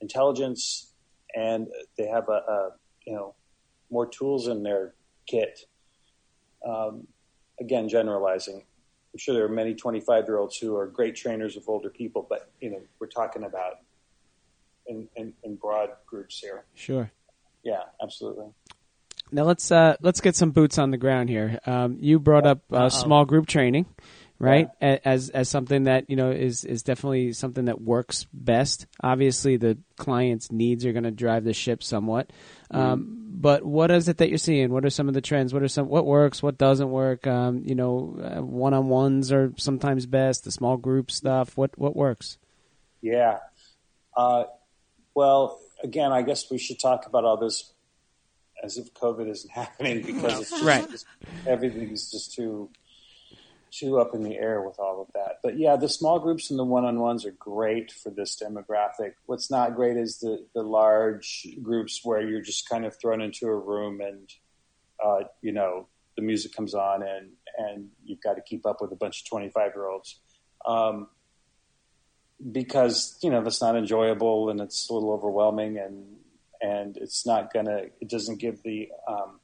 [0.00, 0.92] intelligence
[1.34, 2.70] and they have a, a
[3.06, 3.34] you know,
[3.90, 4.94] more tools in their
[5.26, 5.60] kit.
[6.66, 7.06] Um,
[7.60, 8.56] again, generalizing.
[8.56, 12.26] I'm sure there are many 25 year olds who are great trainers of older people,
[12.28, 13.74] but you know we're talking about
[14.86, 16.64] in, in, in broad groups here.
[16.74, 17.10] Sure.
[17.66, 18.46] Yeah, absolutely.
[19.32, 21.58] Now let's uh, let's get some boots on the ground here.
[21.66, 23.86] Um, you brought up uh, small group training,
[24.38, 24.68] right?
[24.80, 28.86] A- As as something that you know is is definitely something that works best.
[29.02, 32.30] Obviously, the client's needs are going to drive the ship somewhat.
[32.70, 34.70] Um, but what is it that you're seeing?
[34.70, 35.52] What are some of the trends?
[35.52, 36.40] What are some what works?
[36.40, 37.26] What doesn't work?
[37.26, 38.14] Um, you know,
[38.46, 40.44] one on ones are sometimes best.
[40.44, 41.56] The small group stuff.
[41.56, 42.38] What what works?
[43.02, 43.38] Yeah.
[44.16, 44.44] Uh,
[45.16, 47.72] well, again, I guess we should talk about all this
[48.62, 50.90] as if COVID isn't happening because it's just, Right.
[50.90, 51.06] just-
[51.46, 52.70] everything is just too
[53.72, 55.40] too up in the air with all of that.
[55.42, 59.14] But yeah, the small groups and the one on ones are great for this demographic.
[59.26, 63.46] What's not great is the the large groups where you're just kind of thrown into
[63.46, 64.30] a room and
[65.04, 68.92] uh, you know the music comes on and and you've got to keep up with
[68.92, 70.20] a bunch of 25 year olds.
[70.64, 71.08] Um,
[72.52, 76.04] because you know that's not enjoyable and it's a little overwhelming and
[76.60, 79.40] and it's not gonna it doesn't give the um,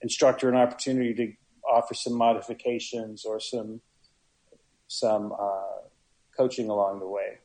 [0.00, 1.32] instructor an opportunity to
[1.70, 3.80] offer some modifications or some
[4.88, 5.78] some uh,
[6.36, 7.38] coaching along the way.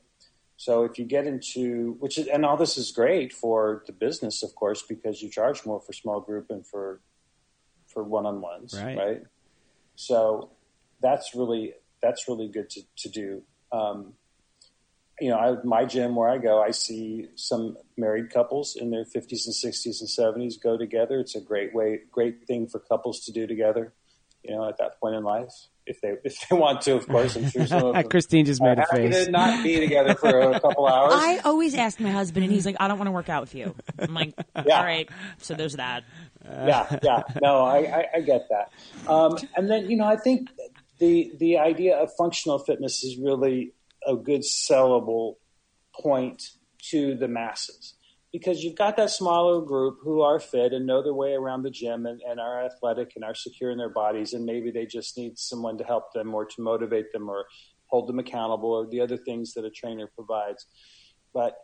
[0.57, 4.41] So if you get into which is, and all this is great for the business,
[4.41, 7.01] of course, because you charge more for small group and for
[7.87, 8.97] for one on ones, Right.
[8.97, 9.21] right?
[9.95, 10.51] So
[11.01, 13.43] that's really that's really good to, to do.
[13.71, 14.13] Um,
[15.19, 19.05] you know, I, my gym where I go, I see some married couples in their
[19.05, 21.19] 50s and 60s and 70s go together.
[21.19, 23.93] It's a great way, great thing for couples to do together.
[24.43, 25.51] You know, at that point in life,
[25.87, 27.35] if they if they want to, of course.
[27.35, 29.25] I'm sure some of them Christine just are made a happy face.
[29.25, 31.13] to not be together for a couple hours.
[31.15, 33.55] I always ask my husband and he's like I don't want to work out with
[33.55, 34.35] you I'm like
[34.65, 34.77] Yeah.
[34.77, 35.09] all right
[35.39, 36.03] so there's that
[36.47, 37.23] yeah, yeah.
[37.41, 38.71] No, I, I, I get that.
[39.11, 40.49] Um, and then, you know, I think
[40.99, 43.73] the the idea of functional fitness is really
[44.05, 45.35] a good sellable
[45.93, 46.43] point
[46.89, 47.95] to the masses
[48.31, 51.69] because you've got that smaller group who are fit and know their way around the
[51.69, 55.17] gym and, and are athletic and are secure in their bodies and maybe they just
[55.17, 57.45] need someone to help them or to motivate them or
[57.87, 60.65] hold them accountable or the other things that a trainer provides
[61.33, 61.55] but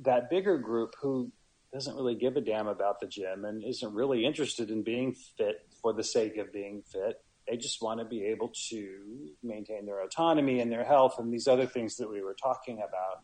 [0.00, 1.30] that bigger group who
[1.72, 5.66] doesn't really give a damn about the gym and isn't really interested in being fit
[5.80, 7.16] for the sake of being fit.
[7.48, 8.98] They just want to be able to
[9.42, 13.22] maintain their autonomy and their health and these other things that we were talking about.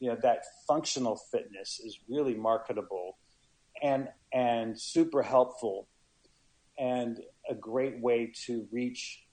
[0.00, 3.18] You know, that functional fitness is really marketable
[3.82, 5.86] and and super helpful
[6.78, 9.24] and a great way to reach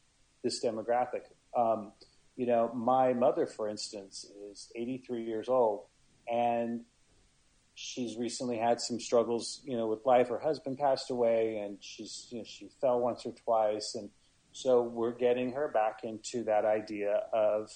[0.43, 1.21] this demographic.
[1.55, 1.93] Um,
[2.35, 5.85] you know, my mother, for instance, is 83 years old
[6.29, 6.81] and
[7.75, 10.29] she's recently had some struggles, you know, with life.
[10.29, 14.09] Her husband passed away, and she's, you know, she fell once or twice, and
[14.55, 17.69] So we're getting her back into that idea of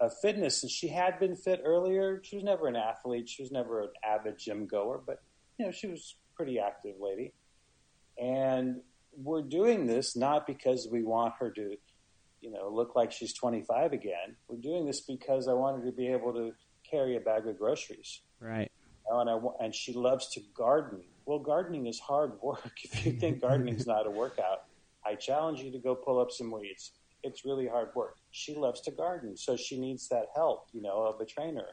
[0.00, 0.60] of fitness.
[0.64, 2.20] And she had been fit earlier.
[2.24, 3.28] She was never an athlete.
[3.28, 5.22] She was never an avid gym goer, but
[5.56, 7.32] you know, she was a pretty active lady.
[8.20, 8.80] And
[9.16, 11.76] we're doing this not because we want her to,
[12.40, 14.34] you know, look like she's 25 again.
[14.48, 16.50] We're doing this because I want her to be able to
[16.90, 18.20] carry a bag of groceries.
[18.40, 18.72] Right.
[19.08, 21.04] You know, and I and she loves to garden.
[21.24, 22.72] Well, gardening is hard work.
[22.82, 24.64] If you think gardening is not a workout,
[25.06, 26.92] I challenge you to go pull up some weeds.
[27.22, 28.16] It's really hard work.
[28.30, 31.68] She loves to garden, so she needs that help, you know, of a trainer.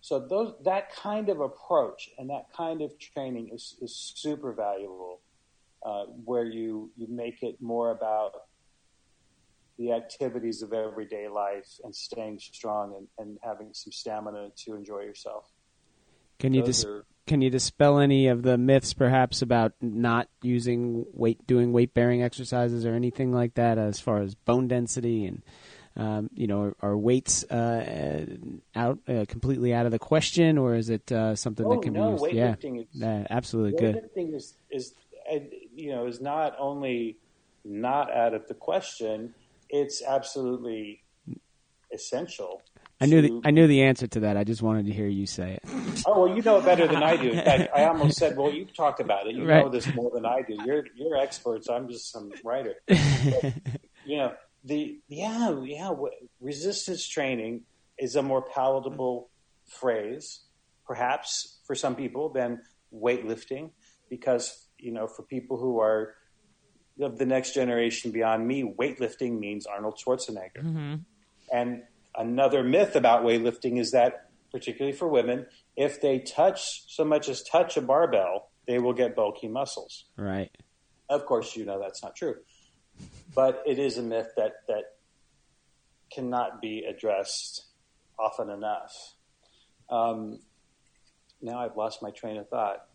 [0.00, 5.20] So those that kind of approach and that kind of training is, is super valuable,
[5.84, 8.32] uh, where you you make it more about
[9.78, 15.00] the activities of everyday life and staying strong and, and having some stamina to enjoy
[15.00, 15.50] yourself.
[16.38, 21.46] Can you are, can you dispel any of the myths, perhaps, about not using weight,
[21.46, 25.42] doing weight bearing exercises or anything like that, as far as bone density and
[25.96, 28.26] um, you know, are, are weights uh,
[28.74, 31.94] out uh, completely out of the question, or is it uh, something oh, that can
[31.94, 32.24] no, be used?
[32.24, 34.14] Weightlifting yeah, is, absolutely weightlifting good.
[34.14, 34.92] Thing is, is
[35.74, 37.16] you know is not only
[37.64, 39.34] not out of the question,
[39.70, 41.02] it's absolutely
[41.92, 42.60] essential.
[43.00, 44.36] I knew the I knew the answer to that.
[44.36, 46.04] I just wanted to hear you say it.
[46.06, 47.30] Oh well, you know it better than I do.
[47.30, 49.34] In fact, I almost said, "Well, you've talked about it.
[49.34, 49.62] You right.
[49.62, 50.56] know this more than I do.
[50.64, 51.68] You're you're experts.
[51.68, 53.54] I'm just some writer." But,
[54.06, 54.32] you know
[54.64, 55.92] the yeah yeah
[56.40, 57.62] resistance training
[57.98, 59.28] is a more palatable
[59.66, 60.44] phrase,
[60.86, 62.62] perhaps for some people than
[62.94, 63.70] weightlifting,
[64.08, 66.14] because you know for people who are
[67.00, 70.62] of the next generation beyond me, weightlifting means Arnold Schwarzenegger.
[70.62, 70.94] Mm-hmm.
[71.52, 71.82] And
[72.18, 75.46] another myth about weightlifting is that, particularly for women,
[75.76, 80.04] if they touch so much as touch a barbell, they will get bulky muscles.
[80.16, 80.50] Right.
[81.08, 82.36] Of course, you know that's not true,
[83.34, 84.84] but it is a myth that that
[86.12, 87.66] cannot be addressed
[88.18, 88.92] often enough.
[89.88, 90.40] Um,
[91.40, 92.86] now I've lost my train of thought.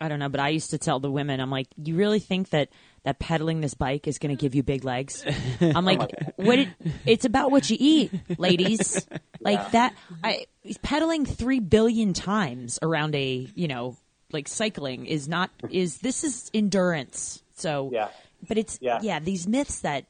[0.00, 2.50] I don't know, but I used to tell the women, I'm like, you really think
[2.50, 2.70] that
[3.04, 5.24] that pedaling this bike is going to give you big legs?
[5.60, 6.00] I'm like,
[6.36, 6.58] what?
[6.58, 6.68] It,
[7.04, 9.06] it's about what you eat, ladies.
[9.44, 9.68] Like yeah.
[9.70, 9.94] that.
[10.22, 10.46] I
[10.82, 13.96] pedaling three billion times around a, you know,
[14.30, 17.42] like cycling is not is this is endurance.
[17.56, 18.10] So yeah,
[18.46, 20.06] but it's yeah, yeah these myths that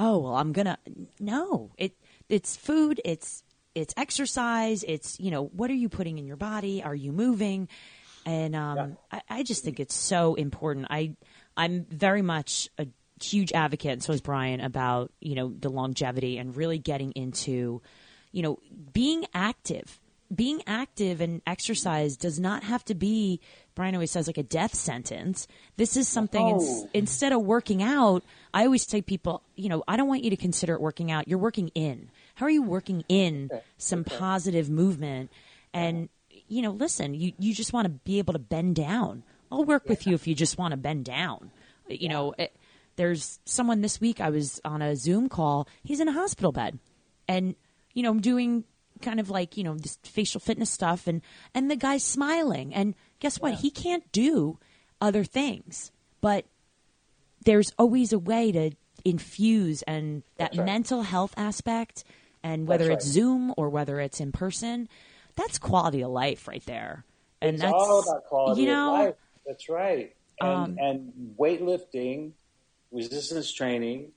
[0.00, 0.78] oh well I'm gonna
[1.20, 1.92] no it
[2.28, 3.44] it's food it's
[3.76, 7.68] it's exercise it's you know what are you putting in your body are you moving
[8.24, 9.20] and um, yeah.
[9.28, 10.86] I, I, just think it's so important.
[10.90, 11.16] I
[11.56, 12.86] I'm very much a
[13.22, 17.82] huge advocate, and so is Brian about you know the longevity and really getting into
[18.32, 18.58] you know
[18.92, 19.98] being active.
[20.34, 23.38] Being active and exercise does not have to be.
[23.74, 25.46] Brian always says like a death sentence.
[25.76, 26.58] This is something oh.
[26.58, 28.24] in, instead of working out.
[28.54, 31.28] I always tell people, you know, I don't want you to consider it working out.
[31.28, 32.08] You're working in.
[32.36, 33.62] How are you working in okay.
[33.76, 34.16] some okay.
[34.16, 35.30] positive movement?
[35.74, 36.08] And
[36.48, 39.24] you know, listen, you, you just want to be able to bend down.
[39.52, 41.50] I'll work with you if you just want to bend down.
[41.88, 42.58] You know, it, eh,
[42.96, 45.68] there's someone this week I was on a Zoom call.
[45.82, 46.78] He's in a hospital bed,
[47.28, 47.54] and
[47.94, 48.64] you know, I'm doing
[49.00, 51.22] kind of like you know this facial fitness stuff, and
[51.54, 52.74] and the guy's smiling.
[52.74, 53.52] And guess what?
[53.52, 53.58] Yeah.
[53.58, 54.58] He can't do
[55.00, 56.46] other things, but
[57.44, 58.70] there's always a way to
[59.04, 60.66] infuse and that right.
[60.66, 62.04] mental health aspect,
[62.42, 64.88] and whether it's Zoom or whether it's in person
[65.36, 67.04] that's quality of life right there.
[67.40, 69.14] And it's that's all about quality you know, of life.
[69.46, 70.14] That's right.
[70.40, 72.32] And, um, and weightlifting,
[72.90, 74.12] resistance training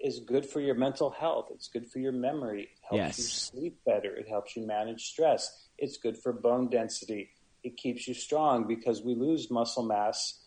[0.00, 1.48] is good for your mental health.
[1.52, 2.62] It's good for your memory.
[2.62, 3.18] It helps yes.
[3.18, 3.24] you
[3.60, 4.14] sleep better.
[4.14, 5.66] It helps you manage stress.
[5.76, 7.30] It's good for bone density.
[7.64, 10.40] It keeps you strong because we lose muscle mass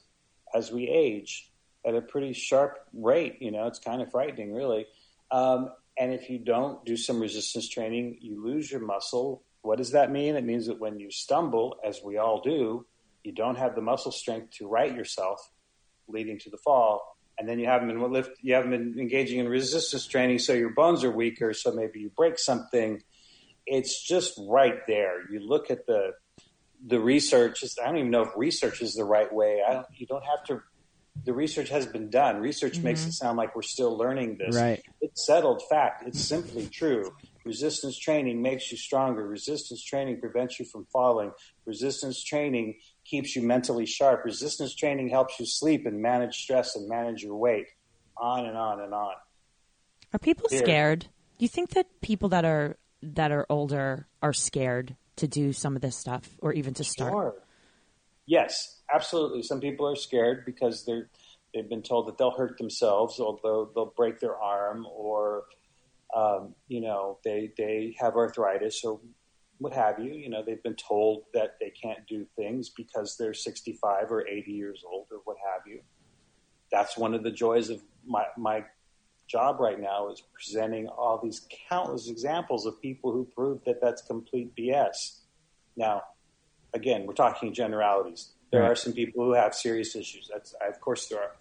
[0.54, 1.52] as we age
[1.86, 3.42] at a pretty sharp rate.
[3.42, 4.86] You know, it's kind of frightening, really.
[5.30, 9.92] Um, and if you don't do some resistance training, you lose your muscle what does
[9.92, 10.36] that mean?
[10.36, 12.86] It means that when you stumble, as we all do,
[13.24, 15.52] you don't have the muscle strength to right yourself,
[16.08, 17.18] leading to the fall.
[17.38, 20.70] And then you haven't been lift, you haven't been engaging in resistance training, so your
[20.70, 21.54] bones are weaker.
[21.54, 23.02] So maybe you break something.
[23.66, 25.30] It's just right there.
[25.32, 26.12] You look at the
[26.86, 27.64] the research.
[27.82, 29.62] I don't even know if research is the right way.
[29.68, 30.62] I don't, you don't have to.
[31.26, 32.38] The research has been done.
[32.38, 32.84] Research mm-hmm.
[32.86, 34.56] makes it sound like we're still learning this.
[34.56, 34.82] Right.
[35.02, 36.08] It's settled fact.
[36.08, 37.12] It's simply true.
[37.44, 39.28] Resistance training makes you stronger.
[39.28, 41.32] Resistance training prevents you from falling.
[41.66, 44.26] Resistance training keeps you mentally sharp.
[44.26, 47.68] Resistance training helps you sleep and manage stress and manage your weight.
[48.18, 49.14] On and on and on.
[50.14, 50.60] Are people Here.
[50.60, 51.00] scared?
[51.38, 55.76] Do you think that people that are that are older are scared to do some
[55.76, 57.12] of this stuff or even to start?
[57.12, 57.36] Sure.
[58.28, 59.42] Yes, absolutely.
[59.42, 61.10] Some people are scared because they're
[61.54, 65.44] they've been told that they'll hurt themselves, although they'll break their arm, or
[66.16, 69.00] um, you know they they have arthritis or
[69.62, 70.14] what have you.
[70.14, 74.52] You know they've been told that they can't do things because they're 65 or 80
[74.52, 75.82] years old or what have you.
[76.72, 78.66] That's one of the joys of my my
[79.28, 84.02] job right now is presenting all these countless examples of people who prove that that's
[84.02, 85.20] complete BS.
[85.78, 86.02] Now,
[86.74, 88.32] again, we're talking generalities.
[88.52, 88.72] There right.
[88.72, 90.28] are some people who have serious issues.
[90.34, 91.36] That's of course there are,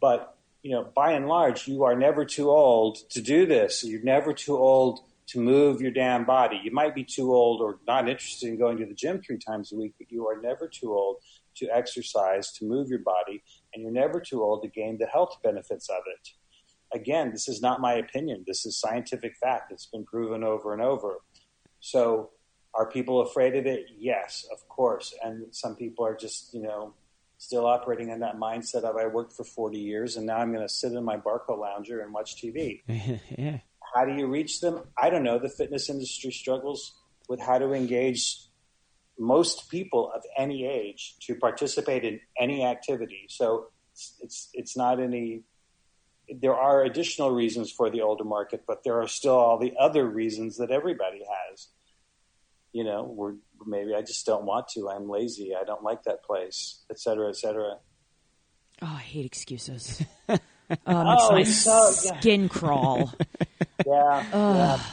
[0.00, 3.82] but you know, by and large, you are never too old to do this.
[3.84, 6.60] You're never too old to move your damn body.
[6.62, 9.72] You might be too old or not interested in going to the gym three times
[9.72, 11.16] a week, but you are never too old
[11.56, 15.38] to exercise, to move your body, and you're never too old to gain the health
[15.42, 16.30] benefits of it
[16.94, 18.44] again, this is not my opinion.
[18.46, 19.72] This is scientific fact.
[19.72, 21.18] It's been proven over and over.
[21.80, 22.30] So,
[22.72, 23.86] are people afraid of it?
[23.98, 25.14] Yes, of course.
[25.22, 26.94] And some people are just, you know,
[27.38, 30.66] still operating in that mindset of I worked for 40 years and now I'm going
[30.66, 32.82] to sit in my Barcalounger and watch TV.
[33.38, 33.58] yeah.
[33.94, 34.80] How do you reach them?
[34.98, 35.38] I don't know.
[35.38, 36.94] The fitness industry struggles
[37.28, 38.40] with how to engage
[39.18, 43.26] most people of any age to participate in any activity.
[43.28, 45.42] So it's it's, it's not any
[46.40, 50.06] there are additional reasons for the older market, but there are still all the other
[50.06, 51.18] reasons that everybody
[51.50, 51.68] has.
[52.72, 53.34] You know, we're
[53.66, 54.88] maybe I just don't want to.
[54.88, 55.54] I'm lazy.
[55.54, 57.76] I don't like that place, et cetera, et cetera.
[58.82, 60.02] Oh, I hate excuses.
[60.28, 62.18] oh, makes oh, my so, yeah.
[62.18, 63.12] skin crawl.
[63.86, 64.24] yeah,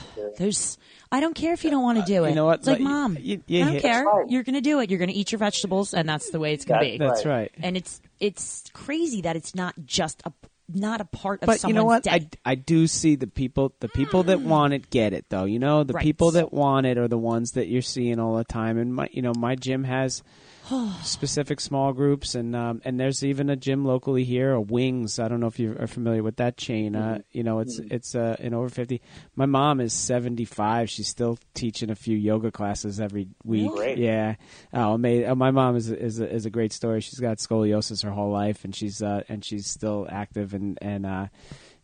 [0.17, 0.77] yeah, There's.
[1.13, 2.29] I don't care if you don't want to do it.
[2.29, 2.59] You know what?
[2.59, 4.05] It's like, mom, you, you, I don't care.
[4.05, 4.29] Right.
[4.29, 4.89] You're going to do it.
[4.89, 6.97] You're going to eat your vegetables, and that's the way it's going to be.
[6.97, 7.51] That's right.
[7.61, 10.31] And it's it's crazy that it's not just a
[10.73, 12.11] not a part of but you know what day.
[12.45, 14.45] I, I do see the people the people that mm.
[14.45, 16.03] want it get it though you know the right.
[16.03, 19.09] people that want it are the ones that you're seeing all the time and my
[19.11, 20.23] you know my gym has
[21.03, 25.19] specific small groups, and um, and there's even a gym locally here, a Wings.
[25.19, 26.95] I don't know if you are familiar with that chain.
[26.95, 27.13] Uh, mm-hmm.
[27.13, 27.93] Uh, you know, it's mm-hmm.
[27.93, 29.01] it's uh, in over fifty.
[29.35, 30.89] My mom is seventy five.
[30.89, 33.71] She's still teaching a few yoga classes every week.
[33.71, 33.97] Great.
[33.97, 34.35] Yeah.
[34.73, 35.29] Oh, amazing.
[35.29, 37.01] Oh, my mom is is a, is a great story.
[37.01, 41.05] She's got scoliosis her whole life, and she's uh, and she's still active and and
[41.05, 41.27] uh,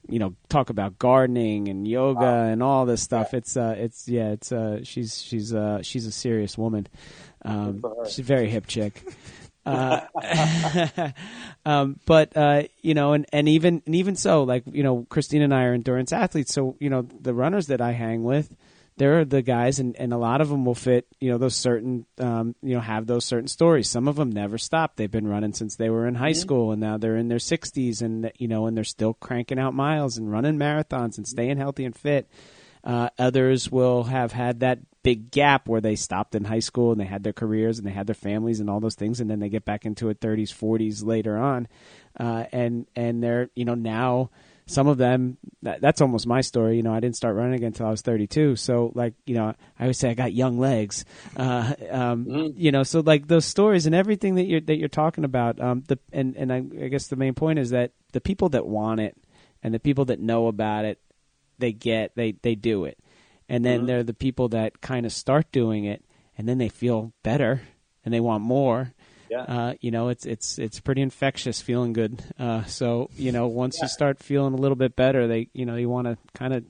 [0.07, 2.43] you know talk about gardening and yoga wow.
[2.43, 3.29] and all this stuff.
[3.31, 3.37] Yeah.
[3.37, 6.87] It's uh, it's yeah, it's uh, she's she's uh, she's a serious woman.
[7.47, 9.03] Um, she's a very hip chick.
[9.65, 11.11] Uh,
[11.65, 15.41] um, but uh, you know, and, and even and even so, like you know, Christine
[15.41, 18.55] and I are endurance athletes, so you know, the runners that I hang with,
[18.95, 22.05] they're the guys, and, and a lot of them will fit, you know, those certain,
[22.17, 23.89] um, you know, have those certain stories.
[23.89, 24.95] Some of them never stop.
[24.95, 26.39] They've been running since they were in high mm-hmm.
[26.39, 29.73] school, and now they're in their sixties, and you know, and they're still cranking out
[29.73, 32.29] miles and running marathons and staying healthy and fit.
[32.83, 36.99] Uh, others will have had that big gap where they stopped in high school and
[36.99, 39.39] they had their careers and they had their families and all those things, and then
[39.39, 41.69] they get back into it 30s, 40s later on,
[42.19, 44.29] uh, and and they're you know now
[44.65, 46.75] some of them that, that's almost my story.
[46.75, 49.55] You know i didn't start running again until i was 32 so like you know
[49.79, 51.05] i always say i got young legs.
[51.37, 52.47] Uh, um, mm-hmm.
[52.57, 55.85] you know so like those stories and everything that you're that you're talking about um,
[55.87, 58.99] the and and I, I guess the main point is that the people that want
[58.99, 59.15] it
[59.63, 60.99] and the people that know about it
[61.59, 62.99] they get they they do it
[63.49, 63.87] and then mm-hmm.
[63.87, 66.03] they're the people that kind of start doing it,
[66.37, 67.61] and then they feel better
[68.03, 68.93] and they want more.
[69.29, 69.41] Yeah.
[69.41, 72.23] Uh, you know, it's it's it's pretty infectious, feeling good.
[72.39, 73.85] Uh, so you know, once yeah.
[73.85, 76.63] you start feeling a little bit better, they you know you want to kind of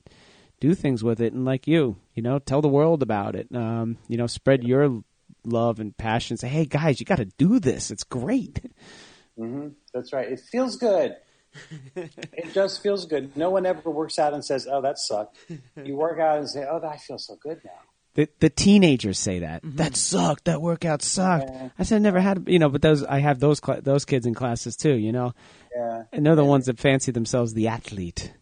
[0.60, 3.48] do things with it, and like you, you know, tell the world about it.
[3.54, 5.02] Um, you know, spread your
[5.44, 6.36] love and passion.
[6.36, 7.92] Say, hey guys, you got to do this.
[7.92, 8.60] It's great.
[9.38, 9.68] Mm-hmm.
[9.94, 10.30] That's right.
[10.32, 11.14] It feels good
[11.96, 13.36] it just feels good.
[13.36, 15.36] No one ever works out and says, "Oh, that sucked."
[15.76, 17.80] You work out and say, "Oh, I feel so good now."
[18.14, 19.76] The the teenagers say that mm-hmm.
[19.76, 20.46] that sucked.
[20.46, 21.50] That workout sucked.
[21.50, 21.68] Yeah.
[21.78, 24.26] I said I never had you know, but those I have those cl- those kids
[24.26, 24.94] in classes too.
[24.94, 25.34] You know,
[25.74, 26.48] yeah, and they're the yeah.
[26.48, 28.32] ones that fancy themselves the athlete.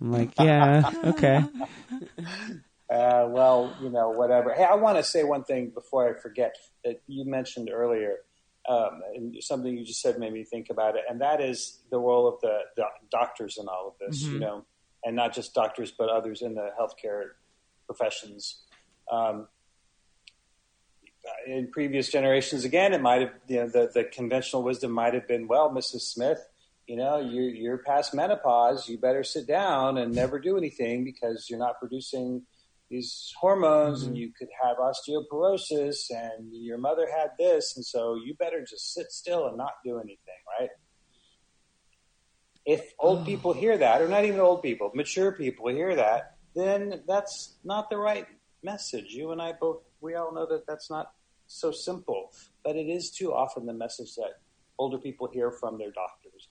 [0.00, 1.44] I'm like, yeah, okay.
[2.90, 4.52] Uh, well, you know, whatever.
[4.52, 6.54] Hey, I want to say one thing before I forget
[6.84, 8.18] that you mentioned earlier
[8.68, 11.98] um, and something you just said made me think about it, and that is the
[11.98, 14.34] role of the, the doctors in all of this, mm-hmm.
[14.34, 14.64] you know,
[15.04, 17.22] and not just doctors, but others in the healthcare
[17.86, 18.62] professions.
[19.10, 19.48] Um,
[21.46, 25.26] in previous generations, again, it might have, you know, the, the conventional wisdom might have
[25.26, 26.02] been, well, Mrs.
[26.02, 26.38] Smith,
[26.86, 28.88] you know, you're, you're past menopause.
[28.88, 32.42] You better sit down and never do anything because you're not producing
[32.94, 34.10] these hormones mm-hmm.
[34.10, 38.94] and you could have osteoporosis and your mother had this and so you better just
[38.94, 40.70] sit still and not do anything right
[42.64, 43.24] if old oh.
[43.24, 47.90] people hear that or not even old people mature people hear that then that's not
[47.90, 48.26] the right
[48.62, 51.12] message you and i both we all know that that's not
[51.48, 52.30] so simple
[52.64, 54.34] but it is too often the message that
[54.78, 56.48] older people hear from their doctors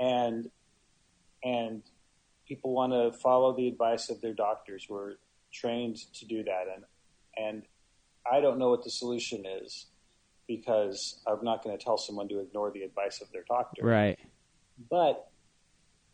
[0.00, 0.50] and
[1.44, 1.82] and
[2.46, 4.86] people want to follow the advice of their doctors.
[4.88, 5.14] We're
[5.54, 6.84] trained to do that, and
[7.36, 7.62] and
[8.30, 9.86] I don't know what the solution is
[10.46, 13.82] because I'm not going to tell someone to ignore the advice of their doctor.
[13.84, 14.18] Right.
[14.90, 15.28] But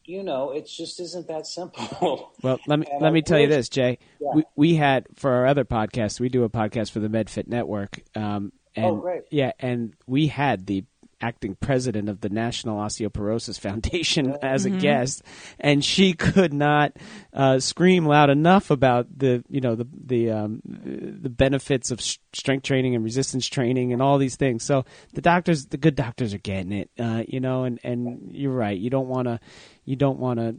[0.05, 2.33] you know, it just isn't that simple.
[2.43, 3.99] Well, let me And let me tell you this, Jay.
[4.21, 4.31] Yeah.
[4.35, 8.01] We we had for our other podcast, we do a podcast for the MedFit Network.
[8.15, 9.23] Um, and, Oh, great.
[9.31, 10.85] Yeah, and we had the
[11.21, 15.23] acting president of the National Osteoporosis Foundation as a guest,
[15.59, 16.93] and she could not
[17.33, 22.19] uh, scream loud enough about the you know the the um, the benefits of s-
[22.33, 24.63] strength training and resistance training and all these things.
[24.65, 27.65] So the doctors, the good doctors, are getting it, uh, you know.
[27.65, 28.79] And and you're right.
[28.79, 29.41] You don't want to
[29.85, 30.55] you don't want to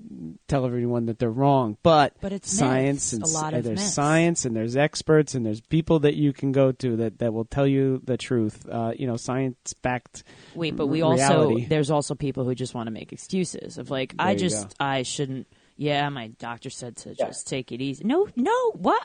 [0.48, 3.80] tell everyone that they're wrong, but But it's science myths, and a lot of there's
[3.80, 3.94] myths.
[3.94, 7.46] science and there's experts and there's people that you can go to that, that will
[7.46, 8.68] tell you the truth.
[8.70, 10.24] Uh, you know, science backed.
[10.56, 13.90] Wait, but we r- also there's also people who just want to make excuses of
[13.90, 14.86] like I There you just go.
[14.86, 15.48] I shouldn't.
[15.78, 17.28] Yeah, my doctor said to Yeah.
[17.28, 18.04] just take it easy.
[18.04, 19.02] No, no, what?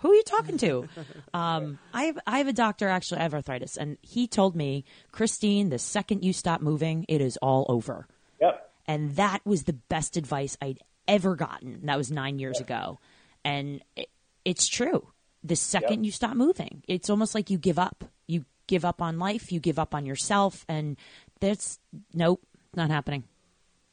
[0.00, 0.88] Who are you talking to?
[1.34, 3.20] um, I have I have a doctor actually.
[3.20, 7.36] I have arthritis, and he told me, Christine, the second you stop moving, it is
[7.38, 8.06] all over.
[8.40, 8.70] Yep.
[8.86, 11.80] And that was the best advice I'd ever gotten.
[11.86, 12.98] That was nine years ago.
[13.44, 14.08] And it,
[14.44, 15.08] it's true.
[15.44, 16.06] The second Yep.
[16.06, 18.04] you stop moving, it's almost like you give up.
[18.26, 20.96] You give up on life, you give up on yourself, and
[21.40, 21.78] that's
[22.14, 22.42] nope,
[22.74, 23.24] not happening.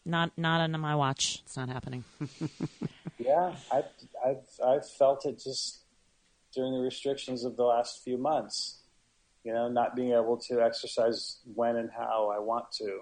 [0.06, 1.42] Not not on my watch.
[1.46, 2.04] It's not happening.
[3.20, 3.86] Yeah, I've,
[4.26, 5.80] I've, I've felt it just
[6.58, 8.80] during the restrictions of the last few months.
[9.44, 13.00] You know, not being able to exercise when and how I want to.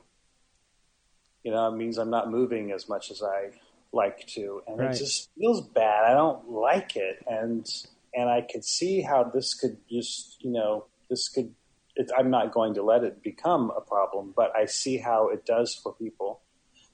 [1.44, 3.52] You know, it means I'm not moving as much as I
[3.92, 4.94] like to, and Right.
[4.94, 6.04] it just feels bad.
[6.04, 7.66] I don't like it, and
[8.14, 11.56] and I could see how this could just, you know, this could.
[11.96, 15.46] It, I'm not going to let it become a problem, but I see how it
[15.46, 16.42] does for people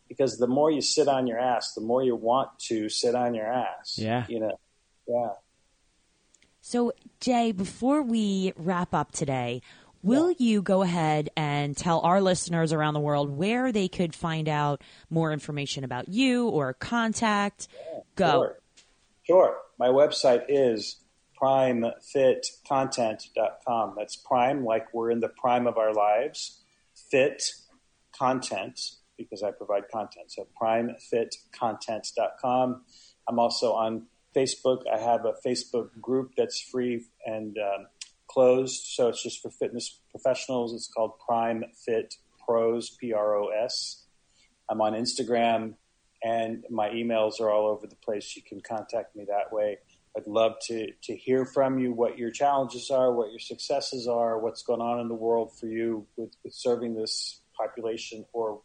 [0.08, 3.34] because the more you sit on your ass, the more you want to sit on
[3.34, 3.98] your ass.
[3.98, 4.26] Yeah.
[4.30, 4.60] You know,
[5.08, 5.30] yeah.
[6.62, 9.64] So, Jay, before we wrap up today,
[10.04, 14.48] will you go ahead and tell our listeners around the world where they could find
[14.48, 17.68] out more information about you or contact?
[18.16, 18.32] Go.
[18.32, 18.58] Sure.
[19.24, 19.58] Sure.
[19.78, 20.98] My website is
[21.42, 23.96] primefitcontent.com.
[23.98, 26.62] That's prime, like we're in the prime of our lives.
[27.10, 27.44] Fit
[28.18, 28.80] content,
[29.18, 30.32] because I provide content.
[30.32, 32.84] So primefitcontent.com.
[33.28, 34.04] I'm also on
[34.36, 34.82] Facebook.
[34.92, 37.88] I have a Facebook group that's free and um,
[38.28, 38.84] closed.
[38.88, 40.74] So it's just for fitness professionals.
[40.74, 42.16] It's called Prime Fit
[42.46, 44.06] Pros, P R O S.
[44.70, 45.76] I'm on Instagram
[46.24, 48.36] and my emails are all over the place.
[48.36, 49.80] You can contact me that way.
[50.16, 54.40] I'd love to, to hear from you what your challenges are, what your successes are,
[54.40, 58.62] what's going on in the world for you with, with serving this population or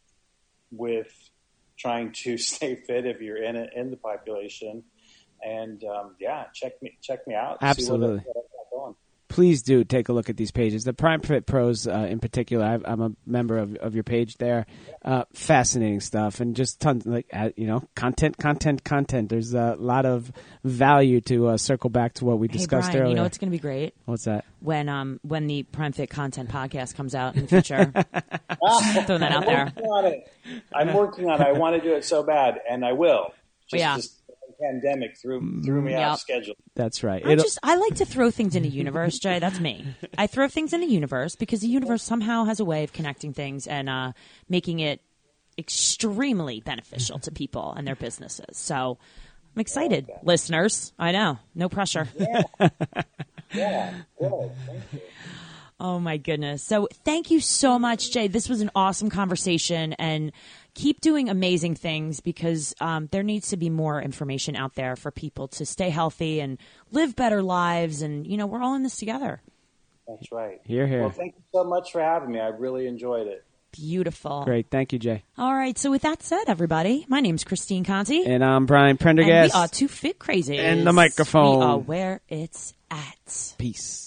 [0.70, 1.30] with
[1.78, 4.82] trying to stay fit if you're in it, in the population.
[5.44, 7.58] And um, yeah, check me check me out.
[7.60, 8.16] see what Absolutely.
[8.18, 8.94] what I've got going.
[9.28, 10.84] Please do take a look at these pages.
[10.84, 14.36] The Prime Fit Pros, uh, in particular, I've, I'm a member of, of your page
[14.36, 14.66] there.
[15.04, 19.28] Uh, fascinating stuff, and just tons like uh, you know, content, content, content.
[19.28, 20.30] There's a lot of
[20.62, 23.10] value to uh, circle back to what we Hey, discussed Brian, earlier.
[23.10, 23.94] you know what's going to be great?
[24.04, 24.44] What's that?
[24.60, 27.92] when um when the Prime Fit Content podcast comes out in the future.
[29.06, 29.64] Throwing that out I'm there.
[29.66, 30.32] working on it.
[30.72, 31.46] I'm working on it.
[31.46, 33.32] I want to do it so bad, and I will.
[33.68, 33.96] Just, Yeah.
[33.96, 34.15] just the
[34.60, 36.08] pandemic threw threw me Yep.
[36.08, 36.54] off schedule.
[36.74, 37.24] That's right.
[37.24, 39.38] I It'll- just I like to throw things in the universe, Jay.
[39.38, 39.84] That's me.
[40.18, 43.32] I throw things in the universe because the universe somehow has a way of connecting
[43.32, 44.12] things and uh,
[44.48, 45.00] making it
[45.58, 48.56] extremely beneficial to people and their businesses.
[48.58, 48.98] So
[49.54, 50.92] I'm excited, listeners.
[50.98, 52.08] I know, no pressure.
[53.54, 54.50] Yeah, good.
[54.66, 55.00] Thank you.
[55.78, 56.62] Oh my goodness.
[56.62, 58.28] So thank you so much, Jay.
[58.28, 60.32] This was an awesome conversation and
[60.76, 65.10] keep doing amazing things because um, there needs to be more information out there for
[65.10, 66.58] people to stay healthy and
[66.92, 68.02] live better lives.
[68.02, 69.40] And, you know, we're all in this together.
[70.06, 70.60] That's right.
[70.64, 71.00] Hear, hear.
[71.00, 72.38] Well, thank you so much for having me.
[72.38, 73.44] I really enjoyed it.
[73.72, 74.44] Beautiful.
[74.44, 74.70] Great.
[74.70, 75.24] Thank you, Jay.
[75.36, 75.76] All right.
[75.76, 78.24] So with that said, everybody, my name's Christine Conti.
[78.24, 79.54] And I'm Brian and Pendergast.
[79.54, 80.58] we are two fit crazy.
[80.58, 81.58] And the microphone.
[81.58, 83.54] We are where it's at.
[83.58, 84.05] Peace.